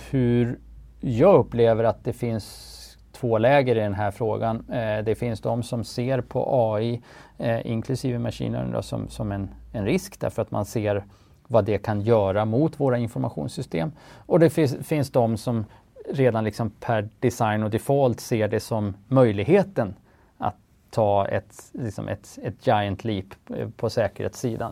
hur 0.09 0.59
jag 0.99 1.35
upplever 1.35 1.83
att 1.83 2.03
det 2.03 2.13
finns 2.13 2.76
två 3.19 3.37
läger 3.37 3.75
i 3.75 3.79
den 3.79 3.93
här 3.93 4.11
frågan. 4.11 4.65
Eh, 4.71 5.03
det 5.03 5.15
finns 5.15 5.41
de 5.41 5.63
som 5.63 5.83
ser 5.83 6.21
på 6.21 6.73
AI, 6.73 7.01
eh, 7.37 7.67
inklusive 7.71 8.19
machine 8.19 8.51
learning, 8.51 8.83
som, 8.83 9.09
som 9.09 9.31
en, 9.31 9.49
en 9.73 9.85
risk 9.85 10.19
därför 10.19 10.41
att 10.41 10.51
man 10.51 10.65
ser 10.65 11.03
vad 11.47 11.65
det 11.65 11.77
kan 11.77 12.01
göra 12.01 12.45
mot 12.45 12.79
våra 12.79 12.97
informationssystem. 12.97 13.91
Och 14.15 14.39
det 14.39 14.49
finns, 14.49 14.87
finns 14.87 15.11
de 15.11 15.37
som 15.37 15.65
redan 16.09 16.43
liksom 16.43 16.69
per 16.69 17.09
design 17.19 17.63
och 17.63 17.69
default 17.69 18.19
ser 18.19 18.47
det 18.47 18.59
som 18.59 18.93
möjligheten 19.07 19.95
att 20.37 20.55
ta 20.89 21.27
ett, 21.27 21.71
liksom 21.71 22.07
ett, 22.07 22.39
ett 22.43 22.67
giant 22.67 23.03
leap 23.03 23.25
eh, 23.55 23.69
på 23.69 23.89
säkerhetssidan. 23.89 24.71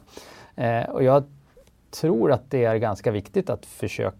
Eh, 0.56 0.84
och 0.84 1.04
jag 1.04 1.24
tror 2.00 2.32
att 2.32 2.52
det 2.52 2.66
är 2.66 2.76
ganska 2.76 3.12
viktigt 3.12 3.50
att 3.50 3.66
försöka 3.66 4.18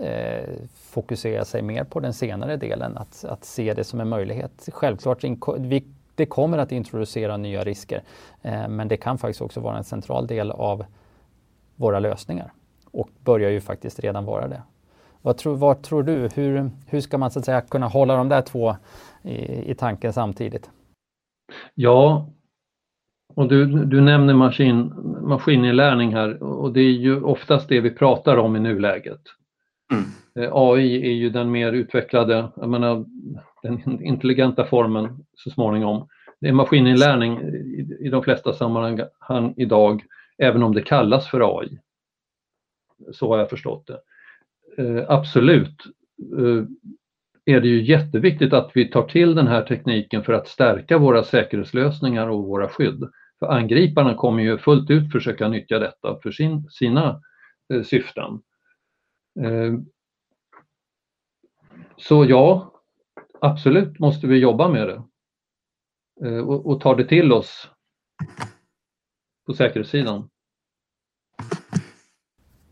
eh, 0.00 0.48
fokusera 0.74 1.44
sig 1.44 1.62
mer 1.62 1.84
på 1.84 2.00
den 2.00 2.12
senare 2.12 2.56
delen, 2.56 2.96
att, 2.96 3.24
att 3.24 3.44
se 3.44 3.74
det 3.74 3.84
som 3.84 4.00
en 4.00 4.08
möjlighet. 4.08 4.68
Självklart, 4.72 5.24
vi, 5.58 5.84
det 6.14 6.26
kommer 6.26 6.58
att 6.58 6.72
introducera 6.72 7.36
nya 7.36 7.64
risker, 7.64 8.02
eh, 8.42 8.68
men 8.68 8.88
det 8.88 8.96
kan 8.96 9.18
faktiskt 9.18 9.40
också 9.40 9.60
vara 9.60 9.76
en 9.76 9.84
central 9.84 10.26
del 10.26 10.50
av 10.50 10.84
våra 11.76 11.98
lösningar 11.98 12.52
och 12.90 13.08
börjar 13.24 13.50
ju 13.50 13.60
faktiskt 13.60 14.00
redan 14.00 14.24
vara 14.24 14.48
det. 14.48 14.62
Vad 15.22 15.36
tror, 15.36 15.56
vad 15.56 15.82
tror 15.82 16.02
du? 16.02 16.28
Hur, 16.34 16.70
hur 16.86 17.00
ska 17.00 17.18
man 17.18 17.30
så 17.30 17.38
att 17.38 17.44
säga 17.44 17.60
kunna 17.60 17.88
hålla 17.88 18.16
de 18.16 18.28
där 18.28 18.42
två 18.42 18.76
i, 19.22 19.70
i 19.70 19.74
tanken 19.74 20.12
samtidigt? 20.12 20.70
Ja, 21.74 22.26
och 23.34 23.48
du, 23.48 23.84
du 23.84 24.00
nämner 24.00 24.34
maskin, 24.34 24.92
maskininlärning 25.22 26.14
här 26.14 26.42
och 26.42 26.72
det 26.72 26.80
är 26.80 26.92
ju 26.92 27.22
oftast 27.22 27.68
det 27.68 27.80
vi 27.80 27.90
pratar 27.90 28.36
om 28.36 28.56
i 28.56 28.60
nuläget. 28.60 29.20
Mm. 29.92 30.04
Eh, 30.34 30.50
AI 30.52 31.06
är 31.06 31.12
ju 31.12 31.30
den 31.30 31.50
mer 31.50 31.72
utvecklade, 31.72 32.48
jag 32.56 32.68
menar, 32.68 33.04
den 33.62 34.02
intelligenta 34.04 34.64
formen 34.64 35.24
så 35.34 35.50
småningom. 35.50 36.08
Det 36.40 36.48
är 36.48 36.52
maskininlärning 36.52 37.40
i, 37.40 37.96
i 38.00 38.08
de 38.08 38.22
flesta 38.22 38.52
sammanhang 38.52 39.54
idag 39.56 40.04
även 40.38 40.62
om 40.62 40.74
det 40.74 40.82
kallas 40.82 41.28
för 41.28 41.60
AI. 41.60 41.78
Så 43.12 43.28
har 43.28 43.38
jag 43.38 43.50
förstått 43.50 43.86
det. 43.86 44.00
Eh, 44.82 45.04
absolut 45.08 45.76
eh, 46.38 46.64
är 47.44 47.60
det 47.60 47.68
ju 47.68 47.82
jätteviktigt 47.82 48.52
att 48.52 48.70
vi 48.74 48.90
tar 48.90 49.02
till 49.02 49.34
den 49.34 49.46
här 49.46 49.62
tekniken 49.62 50.24
för 50.24 50.32
att 50.32 50.48
stärka 50.48 50.98
våra 50.98 51.24
säkerhetslösningar 51.24 52.28
och 52.28 52.44
våra 52.44 52.68
skydd. 52.68 53.08
För 53.38 53.46
angriparna 53.46 54.14
kommer 54.14 54.42
ju 54.42 54.58
fullt 54.58 54.90
ut 54.90 55.12
försöka 55.12 55.48
nyttja 55.48 55.78
detta 55.78 56.18
för 56.22 56.30
sin, 56.30 56.68
sina 56.70 57.20
eh, 57.74 57.82
syften. 57.82 58.40
Eh, 59.40 59.74
så 61.96 62.24
ja, 62.24 62.72
absolut 63.40 63.98
måste 63.98 64.26
vi 64.26 64.38
jobba 64.38 64.68
med 64.68 64.88
det 64.88 65.02
eh, 66.28 66.38
och, 66.38 66.66
och 66.66 66.80
ta 66.80 66.94
det 66.94 67.08
till 67.08 67.32
oss 67.32 67.70
på 69.46 69.54
säkerhetssidan. 69.54 70.30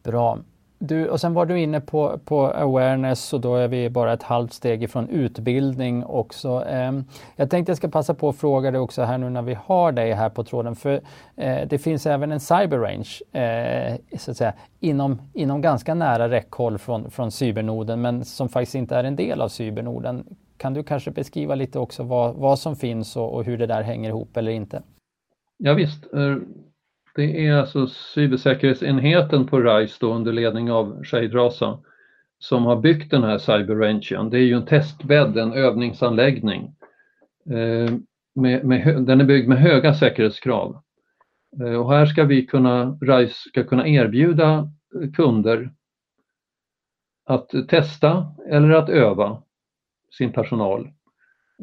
Bra. 0.02 0.38
Du, 0.84 1.08
och 1.08 1.20
sen 1.20 1.34
var 1.34 1.46
du 1.46 1.60
inne 1.60 1.80
på, 1.80 2.18
på 2.24 2.46
awareness 2.46 3.32
och 3.32 3.40
då 3.40 3.56
är 3.56 3.68
vi 3.68 3.90
bara 3.90 4.12
ett 4.12 4.22
halvt 4.22 4.52
steg 4.52 4.82
ifrån 4.82 5.08
utbildning 5.08 6.04
också. 6.04 6.64
Eh, 6.64 6.92
jag 7.36 7.50
tänkte 7.50 7.70
jag 7.70 7.76
ska 7.76 7.88
passa 7.88 8.14
på 8.14 8.28
att 8.28 8.36
fråga 8.36 8.70
dig 8.70 8.80
också 8.80 9.02
här 9.02 9.18
nu 9.18 9.30
när 9.30 9.42
vi 9.42 9.54
har 9.64 9.92
dig 9.92 10.12
här 10.12 10.28
på 10.28 10.44
tråden. 10.44 10.76
För 10.76 11.00
eh, 11.36 11.68
det 11.68 11.78
finns 11.78 12.06
även 12.06 12.32
en 12.32 12.40
cyberrange 12.40 13.08
eh, 13.32 14.18
så 14.18 14.30
att 14.30 14.36
säga, 14.36 14.52
inom, 14.80 15.22
inom 15.34 15.60
ganska 15.60 15.94
nära 15.94 16.28
räckhåll 16.28 16.78
från, 16.78 17.10
från 17.10 17.30
cybernoden 17.30 18.00
men 18.00 18.24
som 18.24 18.48
faktiskt 18.48 18.74
inte 18.74 18.96
är 18.96 19.04
en 19.04 19.16
del 19.16 19.40
av 19.40 19.48
cybernoden. 19.48 20.24
Kan 20.56 20.74
du 20.74 20.82
kanske 20.82 21.10
beskriva 21.10 21.54
lite 21.54 21.78
också 21.78 22.02
vad, 22.02 22.34
vad 22.34 22.58
som 22.58 22.76
finns 22.76 23.16
och, 23.16 23.34
och 23.34 23.44
hur 23.44 23.58
det 23.58 23.66
där 23.66 23.82
hänger 23.82 24.08
ihop 24.08 24.36
eller 24.36 24.52
inte? 24.52 24.82
Ja, 25.58 25.74
visst. 25.74 26.14
Eh, 26.14 26.36
det 27.14 27.46
är 27.46 27.52
alltså 27.52 27.86
cybersäkerhetsenheten 27.86 29.46
på 29.46 29.60
RISE 29.60 29.96
då, 30.00 30.14
under 30.14 30.32
ledning 30.32 30.70
av 30.70 31.04
Shahid 31.04 31.34
Raza 31.34 31.78
som 32.38 32.64
har 32.64 32.76
byggt 32.76 33.10
den 33.10 33.22
här 33.22 33.38
cyberrangen. 33.38 34.30
Det 34.30 34.38
är 34.38 34.42
ju 34.42 34.54
en 34.54 34.66
testbädd, 34.66 35.36
en 35.36 35.52
övningsanläggning. 35.52 36.74
Eh, 37.46 37.94
med, 38.34 38.64
med, 38.64 39.02
den 39.02 39.20
är 39.20 39.24
byggd 39.24 39.48
med 39.48 39.58
höga 39.58 39.94
säkerhetskrav. 39.94 40.82
Eh, 41.60 41.74
och 41.74 41.92
här 41.92 42.06
ska 42.06 42.24
vi 42.24 42.46
kunna, 42.46 42.98
RISE 43.00 43.34
ska 43.34 43.64
kunna 43.64 43.88
erbjuda 43.88 44.70
kunder 45.14 45.72
att 47.24 47.50
testa 47.68 48.34
eller 48.48 48.70
att 48.70 48.88
öva 48.88 49.42
sin 50.18 50.32
personal 50.32 50.90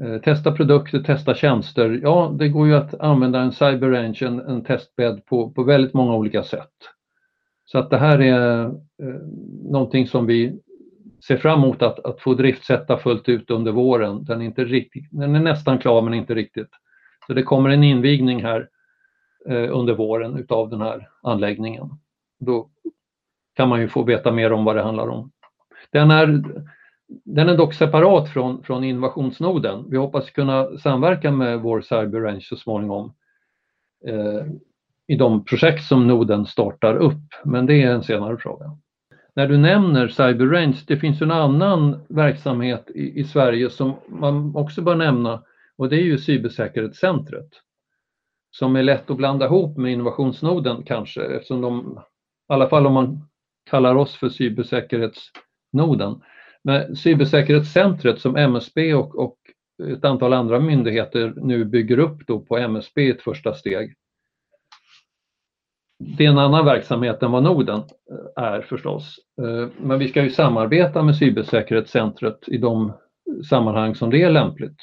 Eh, 0.04 0.22
testa 0.22 0.52
produkter, 0.52 1.00
testa 1.00 1.34
tjänster. 1.36 2.00
Ja, 2.04 2.36
det 2.40 2.50
går 2.50 2.68
ju 2.68 2.76
att 2.76 3.00
använda 3.00 3.40
en 3.40 3.52
CyberRange, 3.52 4.20
en, 4.22 4.40
en 4.40 4.64
testbädd 4.64 5.26
på, 5.26 5.52
på 5.52 5.64
väldigt 5.64 5.94
många 5.94 6.16
olika 6.16 6.44
sätt. 6.44 6.74
Så 7.66 7.78
att 7.78 7.90
det 7.90 7.98
här 7.98 8.22
är 8.22 8.66
eh, 8.66 8.72
någonting 9.64 10.08
som 10.08 10.26
vi 10.26 10.60
ser 11.28 11.38
fram 11.38 11.64
emot 11.64 11.82
att, 11.82 12.06
att 12.06 12.22
få 12.22 12.34
driftsätta 12.34 12.98
fullt 12.98 13.30
ut 13.30 13.52
under 13.52 13.72
våren. 13.72 14.24
Den 14.24 14.42
är, 14.42 14.46
inte 14.46 14.66
riktigt, 14.66 15.08
den 15.12 15.36
är 15.36 15.40
nästan 15.40 15.78
klar 15.78 16.02
men 16.02 16.14
inte 16.14 16.36
riktigt. 16.36 16.70
Så 17.28 17.34
det 17.34 17.44
kommer 17.44 17.70
en 17.70 17.84
invigning 17.84 18.44
här 18.44 18.70
eh, 19.50 19.78
under 19.78 19.94
våren 19.94 20.38
utav 20.38 20.70
den 20.70 20.82
här 20.82 21.10
anläggningen. 21.22 21.90
Då 22.40 22.70
kan 23.56 23.70
man 23.70 23.82
ju 23.82 23.88
få 23.88 24.04
veta 24.04 24.32
mer 24.32 24.52
om 24.54 24.66
vad 24.66 24.76
det 24.76 24.82
handlar 24.82 25.08
om. 25.08 25.32
Den 25.92 26.12
är 26.12 26.44
den 27.10 27.50
är 27.50 27.58
dock 27.58 27.74
separat 27.74 28.30
från, 28.30 28.64
från 28.64 28.84
innovationsnoden. 28.84 29.86
Vi 29.90 29.98
hoppas 29.98 30.30
kunna 30.30 30.78
samverka 30.78 31.32
med 31.32 31.60
vår 31.60 31.82
CyberRange 31.82 32.42
så 32.42 32.56
småningom 32.56 33.14
eh, 34.06 34.46
i 35.08 35.16
de 35.16 35.46
projekt 35.46 35.84
som 35.84 36.08
noden 36.08 36.46
startar 36.46 36.96
upp, 36.96 37.34
men 37.44 37.66
det 37.66 37.84
är 37.84 37.92
en 37.92 38.04
senare 38.04 38.38
fråga. 38.38 38.78
När 39.36 39.48
du 39.48 39.58
nämner 39.58 40.08
CyberRange, 40.08 40.78
det 40.88 40.98
finns 40.98 41.22
en 41.22 41.32
annan 41.32 42.02
verksamhet 42.10 42.90
i, 42.96 43.20
i 43.20 43.24
Sverige 43.24 43.70
som 43.70 43.94
man 44.08 44.56
också 44.56 44.82
bör 44.82 44.96
nämna 44.96 45.44
och 45.78 45.90
det 45.90 45.96
är 45.96 46.04
ju 46.04 46.18
Cybersäkerhetscentret 46.18 47.50
som 48.52 48.76
är 48.76 48.84
lätt 48.84 49.10
att 49.10 49.18
blanda 49.18 49.46
ihop 49.46 49.78
med 49.78 49.92
innovationsnoden 49.92 50.84
kanske 50.84 51.24
eftersom 51.24 51.62
de, 51.62 52.00
i 52.50 52.54
alla 52.54 52.70
fall 52.70 52.88
om 52.88 52.94
man 52.94 53.30
kallar 53.70 53.96
oss 53.96 54.16
för 54.16 54.30
cybersäkerhetsnoden, 54.30 56.22
men 56.64 56.96
cybersäkerhetscentret 56.96 58.20
som 58.20 58.36
MSB 58.36 58.94
och, 58.94 59.16
och 59.16 59.38
ett 59.84 60.06
antal 60.06 60.34
andra 60.34 60.60
myndigheter 60.60 61.34
nu 61.36 61.66
bygger 61.66 62.00
upp 62.00 62.28
då 62.28 62.40
på 62.40 62.58
MSB 62.58 63.02
i 63.02 63.10
ett 63.10 63.22
första 63.22 63.54
steg. 63.54 63.96
Det 66.18 66.26
är 66.26 66.30
en 66.30 66.38
annan 66.38 66.66
verksamhet 66.66 67.24
än 67.24 67.32
vad 67.32 67.44
Norden 67.44 67.80
eh, 67.80 68.44
är 68.44 68.62
förstås. 68.62 69.16
Eh, 69.42 69.68
men 69.78 70.00
vi 70.00 70.08
ska 70.08 70.24
ju 70.24 70.30
samarbeta 70.30 71.04
med 71.04 71.16
cybersäkerhetscentret 71.16 72.40
i 72.48 72.58
de 72.58 72.94
sammanhang 73.50 73.96
som 73.96 74.10
det 74.10 74.24
är 74.24 74.30
lämpligt. 74.30 74.80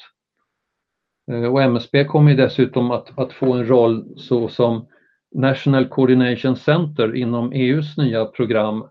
Eh, 1.31 1.53
och 1.53 1.61
MSB 1.61 2.05
kommer 2.05 2.35
dessutom 2.35 2.91
att, 2.91 3.19
att 3.19 3.33
få 3.33 3.53
en 3.53 3.67
roll 3.67 4.17
så 4.17 4.47
som 4.47 4.87
National 5.35 5.87
Coordination 5.87 6.55
Center 6.55 7.15
inom 7.15 7.51
EUs 7.51 7.97
nya 7.97 8.25
program 8.25 8.87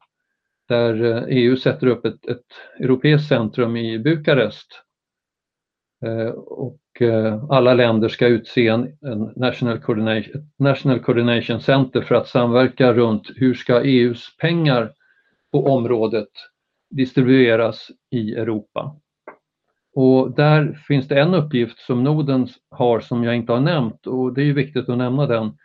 där 0.68 1.04
eh, 1.04 1.24
EU 1.28 1.56
sätter 1.56 1.86
upp 1.86 2.04
ett, 2.04 2.26
ett 2.26 2.46
europeiskt 2.80 3.28
centrum 3.28 3.76
i 3.76 3.98
Bukarest 3.98 4.82
eh, 6.04 6.28
och 6.36 6.80
eh, 7.00 7.44
alla 7.50 7.74
länder 7.74 8.08
ska 8.08 8.26
utse 8.26 8.68
en, 8.68 8.82
en 8.82 9.32
National, 9.36 9.78
Coordination, 9.78 10.50
National 10.58 11.00
Coordination 11.00 11.60
Center 11.60 12.02
för 12.02 12.14
att 12.14 12.28
samverka 12.28 12.92
runt 12.92 13.30
hur 13.36 13.54
ska 13.54 13.82
EUs 13.82 14.36
pengar 14.36 14.92
på 15.52 15.66
området 15.66 16.28
distribueras 16.90 17.90
i 18.10 18.34
Europa. 18.34 18.96
Och 19.94 20.34
där 20.34 20.72
finns 20.88 21.08
det 21.08 21.20
en 21.20 21.34
uppgift 21.34 21.78
som 21.78 22.04
Norden 22.04 22.48
har 22.70 23.00
som 23.00 23.24
jag 23.24 23.36
inte 23.36 23.52
har 23.52 23.60
nämnt 23.60 24.06
och 24.06 24.34
det 24.34 24.40
är 24.40 24.44
ju 24.44 24.52
viktigt 24.52 24.88
att 24.88 24.98
nämna 24.98 25.26
den. 25.26 25.56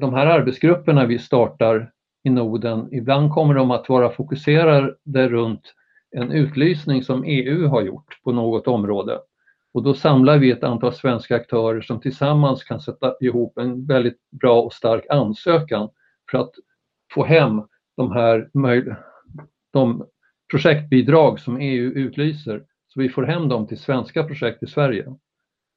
De 0.00 0.14
här 0.14 0.26
arbetsgrupperna 0.26 1.06
vi 1.06 1.18
startar 1.18 1.90
i 2.24 2.30
Norden, 2.30 2.88
ibland 2.92 3.30
kommer 3.30 3.54
de 3.54 3.70
att 3.70 3.88
vara 3.88 4.10
fokuserade 4.10 5.28
runt 5.28 5.74
en 6.10 6.32
utlysning 6.32 7.02
som 7.02 7.24
EU 7.24 7.68
har 7.68 7.82
gjort 7.82 8.22
på 8.24 8.32
något 8.32 8.66
område. 8.66 9.18
Och 9.74 9.82
då 9.82 9.94
samlar 9.94 10.38
vi 10.38 10.50
ett 10.50 10.64
antal 10.64 10.92
svenska 10.92 11.36
aktörer 11.36 11.80
som 11.80 12.00
tillsammans 12.00 12.64
kan 12.64 12.80
sätta 12.80 13.14
ihop 13.20 13.58
en 13.58 13.86
väldigt 13.86 14.30
bra 14.30 14.62
och 14.62 14.72
stark 14.72 15.06
ansökan 15.10 15.88
för 16.30 16.38
att 16.38 16.52
få 17.14 17.24
hem 17.24 17.62
de 17.96 18.12
här 18.12 18.48
de 19.72 20.06
projektbidrag 20.50 21.40
som 21.40 21.56
EU 21.56 21.92
utlyser 21.92 22.64
så 22.88 23.00
vi 23.00 23.08
får 23.08 23.22
hem 23.22 23.48
dem 23.48 23.66
till 23.66 23.78
svenska 23.78 24.24
projekt 24.24 24.62
i 24.62 24.66
Sverige. 24.66 25.14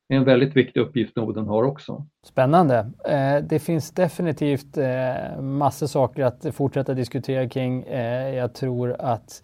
Det 0.09 0.15
är 0.15 0.17
en 0.17 0.23
väldigt 0.23 0.55
viktig 0.55 0.79
uppgift 0.79 1.15
Norden 1.15 1.47
har 1.47 1.63
också. 1.63 2.05
Spännande. 2.23 2.91
Eh, 3.05 3.37
det 3.43 3.59
finns 3.59 3.91
definitivt 3.91 4.77
eh, 4.77 5.41
massor 5.41 5.87
saker 5.87 6.23
att 6.23 6.45
fortsätta 6.51 6.93
diskutera 6.93 7.49
kring. 7.49 7.83
Eh, 7.83 8.35
jag 8.35 8.53
tror 8.53 8.95
att 8.99 9.43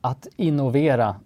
att 0.00 0.26
innovera 0.36 1.16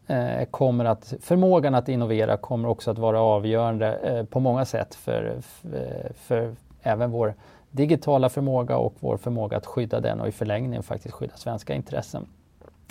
kommer 0.51 0.85
att, 0.85 1.15
förmågan 1.21 1.75
att 1.75 1.89
innovera 1.89 2.37
kommer 2.37 2.69
också 2.69 2.91
att 2.91 2.99
vara 2.99 3.21
avgörande 3.21 4.27
på 4.31 4.41
många 4.41 4.65
sätt 4.65 4.95
för, 4.95 5.41
för, 5.41 6.13
för, 6.15 6.55
även 6.83 7.11
vår 7.11 7.35
digitala 7.71 8.29
förmåga 8.29 8.77
och 8.77 8.95
vår 9.01 9.17
förmåga 9.17 9.57
att 9.57 9.67
skydda 9.67 10.01
den 10.01 10.21
och 10.21 10.29
i 10.29 10.33
förlängningen 10.33 10.83
faktiskt 10.83 11.15
skydda 11.15 11.37
svenska 11.37 11.75
intressen 11.75 12.27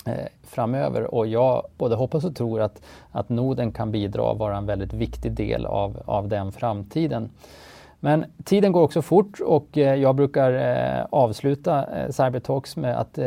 Eh, 0.05 0.27
framöver. 0.43 1.15
Och 1.15 1.27
jag 1.27 1.67
både 1.77 1.95
hoppas 1.95 2.23
och 2.23 2.35
tror 2.35 2.61
att, 2.61 2.81
att 3.11 3.29
Norden 3.29 3.71
kan 3.71 3.91
bidra 3.91 4.23
och 4.23 4.37
vara 4.37 4.57
en 4.57 4.65
väldigt 4.65 4.93
viktig 4.93 5.31
del 5.31 5.65
av, 5.65 6.03
av 6.05 6.27
den 6.27 6.51
framtiden. 6.51 7.29
Men 8.03 8.25
tiden 8.43 8.71
går 8.71 8.81
också 8.81 9.01
fort 9.01 9.39
och 9.45 9.77
eh, 9.77 9.95
jag 9.95 10.15
brukar 10.15 10.53
eh, 10.53 11.05
avsluta 11.09 11.85
eh, 11.97 12.09
Cybertalks 12.09 12.77
med 12.77 12.99
att 12.99 13.19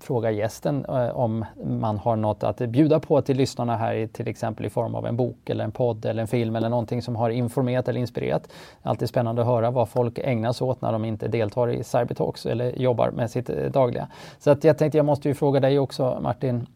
fråga 0.00 0.30
gästen 0.30 0.86
om 1.12 1.44
man 1.64 1.98
har 1.98 2.16
något 2.16 2.44
att 2.44 2.58
bjuda 2.58 3.00
på 3.00 3.22
till 3.22 3.36
lyssnarna 3.36 3.76
här, 3.76 4.06
till 4.06 4.28
exempel 4.28 4.66
i 4.66 4.70
form 4.70 4.94
av 4.94 5.06
en 5.06 5.16
bok 5.16 5.50
eller 5.50 5.64
en 5.64 5.72
podd 5.72 6.04
eller 6.04 6.22
en 6.22 6.28
film 6.28 6.56
eller 6.56 6.68
någonting 6.68 7.02
som 7.02 7.16
har 7.16 7.30
informerat 7.30 7.88
eller 7.88 8.00
inspirerat. 8.00 8.48
Alltid 8.82 9.08
spännande 9.08 9.42
att 9.42 9.48
höra 9.48 9.70
vad 9.70 9.88
folk 9.88 10.18
ägnar 10.18 10.52
sig 10.52 10.64
åt 10.64 10.82
när 10.82 10.92
de 10.92 11.04
inte 11.04 11.28
deltar 11.28 11.70
i 11.70 11.84
Cybertalks 11.84 12.46
eller 12.46 12.80
jobbar 12.80 13.10
med 13.10 13.30
sitt 13.30 13.46
dagliga. 13.72 14.08
Så 14.38 14.50
att 14.50 14.64
jag 14.64 14.78
tänkte 14.78 14.98
jag 14.98 15.06
måste 15.06 15.28
ju 15.28 15.34
fråga 15.34 15.60
dig 15.60 15.78
också 15.78 16.18
Martin, 16.22 16.66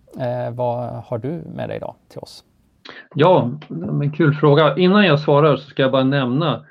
vad 0.52 0.88
har 1.06 1.18
du 1.18 1.42
med 1.54 1.68
dig 1.68 1.76
idag 1.76 1.94
till 2.08 2.18
oss? 2.18 2.44
Ja, 3.14 3.50
en 4.02 4.12
kul 4.12 4.34
fråga. 4.34 4.76
Innan 4.76 5.04
jag 5.04 5.20
svarar 5.20 5.56
så 5.56 5.70
ska 5.70 5.82
jag 5.82 5.92
bara 5.92 6.04
nämna 6.04 6.64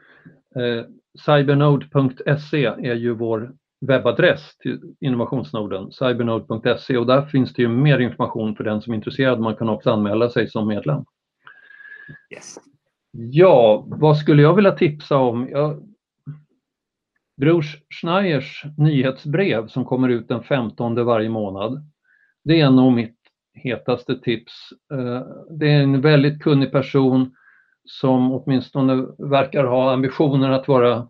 cybernode.se 1.26 2.66
är 2.66 2.96
ju 2.96 3.14
vår 3.14 3.54
webbadress 3.82 4.58
till 4.58 4.96
Innovationsnorden, 5.00 5.92
cybernode.se 5.92 6.98
och 6.98 7.06
där 7.06 7.26
finns 7.26 7.54
det 7.54 7.62
ju 7.62 7.68
mer 7.68 8.00
information 8.00 8.56
för 8.56 8.64
den 8.64 8.82
som 8.82 8.94
är 8.94 8.98
intresserad. 8.98 9.40
Man 9.40 9.56
kan 9.56 9.70
också 9.70 9.92
anmäla 9.92 10.30
sig 10.30 10.48
som 10.48 10.68
medlem. 10.68 11.04
Yes. 12.34 12.58
Ja, 13.12 13.86
vad 13.88 14.18
skulle 14.18 14.42
jag 14.42 14.56
vilja 14.56 14.72
tipsa 14.72 15.18
om? 15.18 15.50
Ja, 15.52 15.80
Brors 17.38 17.78
Schneiers 17.90 18.64
nyhetsbrev 18.78 19.68
som 19.68 19.86
kommer 19.86 20.10
ut 20.10 20.28
den 20.28 20.44
15 20.44 21.06
varje 21.06 21.30
månad. 21.30 21.84
Det 22.44 22.62
är 22.62 22.72
nog 22.72 22.94
mitt 22.94 23.18
hetaste 23.54 24.20
tips. 24.20 24.54
Eh, 24.94 25.24
det 25.50 25.72
är 25.72 25.82
en 25.84 26.02
väldigt 26.02 26.42
kunnig 26.42 26.72
person 26.72 27.36
som 27.86 28.32
åtminstone 28.32 29.06
verkar 29.18 29.64
ha 29.64 29.94
ambitionen 29.94 30.54
att 30.54 30.68
vara 30.68 31.08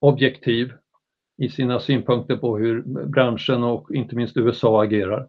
objektiv 0.00 0.72
i 1.42 1.48
sina 1.48 1.80
synpunkter 1.80 2.36
på 2.36 2.58
hur 2.58 2.82
branschen 3.06 3.64
och 3.64 3.90
inte 3.90 4.16
minst 4.16 4.36
USA 4.36 4.82
agerar. 4.82 5.28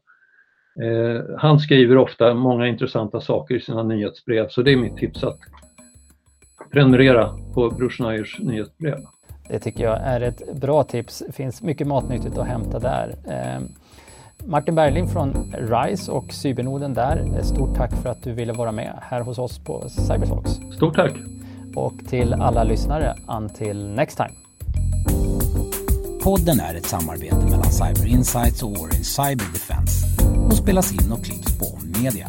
Eh, 0.83 1.21
han 1.37 1.59
skriver 1.59 1.97
ofta 1.97 2.33
många 2.33 2.67
intressanta 2.67 3.21
saker 3.21 3.55
i 3.55 3.59
sina 3.59 3.83
nyhetsbrev 3.83 4.47
så 4.49 4.61
det 4.61 4.71
är 4.71 4.77
mitt 4.77 4.97
tips 4.97 5.23
att 5.23 5.39
prenumerera 6.71 7.29
på 7.53 7.69
Bror 7.69 8.43
nyhetsbrev. 8.43 8.97
Det 9.49 9.59
tycker 9.59 9.83
jag 9.83 9.97
är 10.01 10.21
ett 10.21 10.61
bra 10.61 10.83
tips. 10.83 11.23
Det 11.27 11.31
finns 11.31 11.61
mycket 11.61 11.87
matnyttigt 11.87 12.37
att 12.37 12.47
hämta 12.47 12.79
där. 12.79 13.09
Eh, 13.27 13.61
Martin 14.47 14.75
Bergling 14.75 15.07
från 15.07 15.53
RISE 15.53 16.11
och 16.11 16.33
Cybernoden 16.33 16.93
där. 16.93 17.41
Stort 17.41 17.75
tack 17.75 17.93
för 17.93 18.09
att 18.09 18.23
du 18.23 18.33
ville 18.33 18.53
vara 18.53 18.71
med 18.71 18.99
här 19.01 19.21
hos 19.21 19.37
oss 19.37 19.59
på 19.59 19.89
Cybertalks. 19.89 20.51
Stort 20.75 20.95
tack! 20.95 21.11
Och 21.75 21.93
till 22.09 22.33
alla 22.33 22.63
lyssnare, 22.63 23.15
until 23.27 23.87
next 23.87 24.17
time. 24.17 24.33
Podden 26.23 26.59
är 26.59 26.75
ett 26.75 26.85
samarbete 26.85 27.35
mellan 27.35 27.71
Cyber 27.71 28.07
Insights 28.07 28.63
och 28.63 28.69
Orange 28.69 29.03
Cyber 29.03 29.53
Defense 29.53 30.07
och 30.45 30.53
spelas 30.53 30.93
in 30.93 31.11
och 31.11 31.25
klipps 31.25 31.59
på 31.59 31.79
Media. 32.01 32.27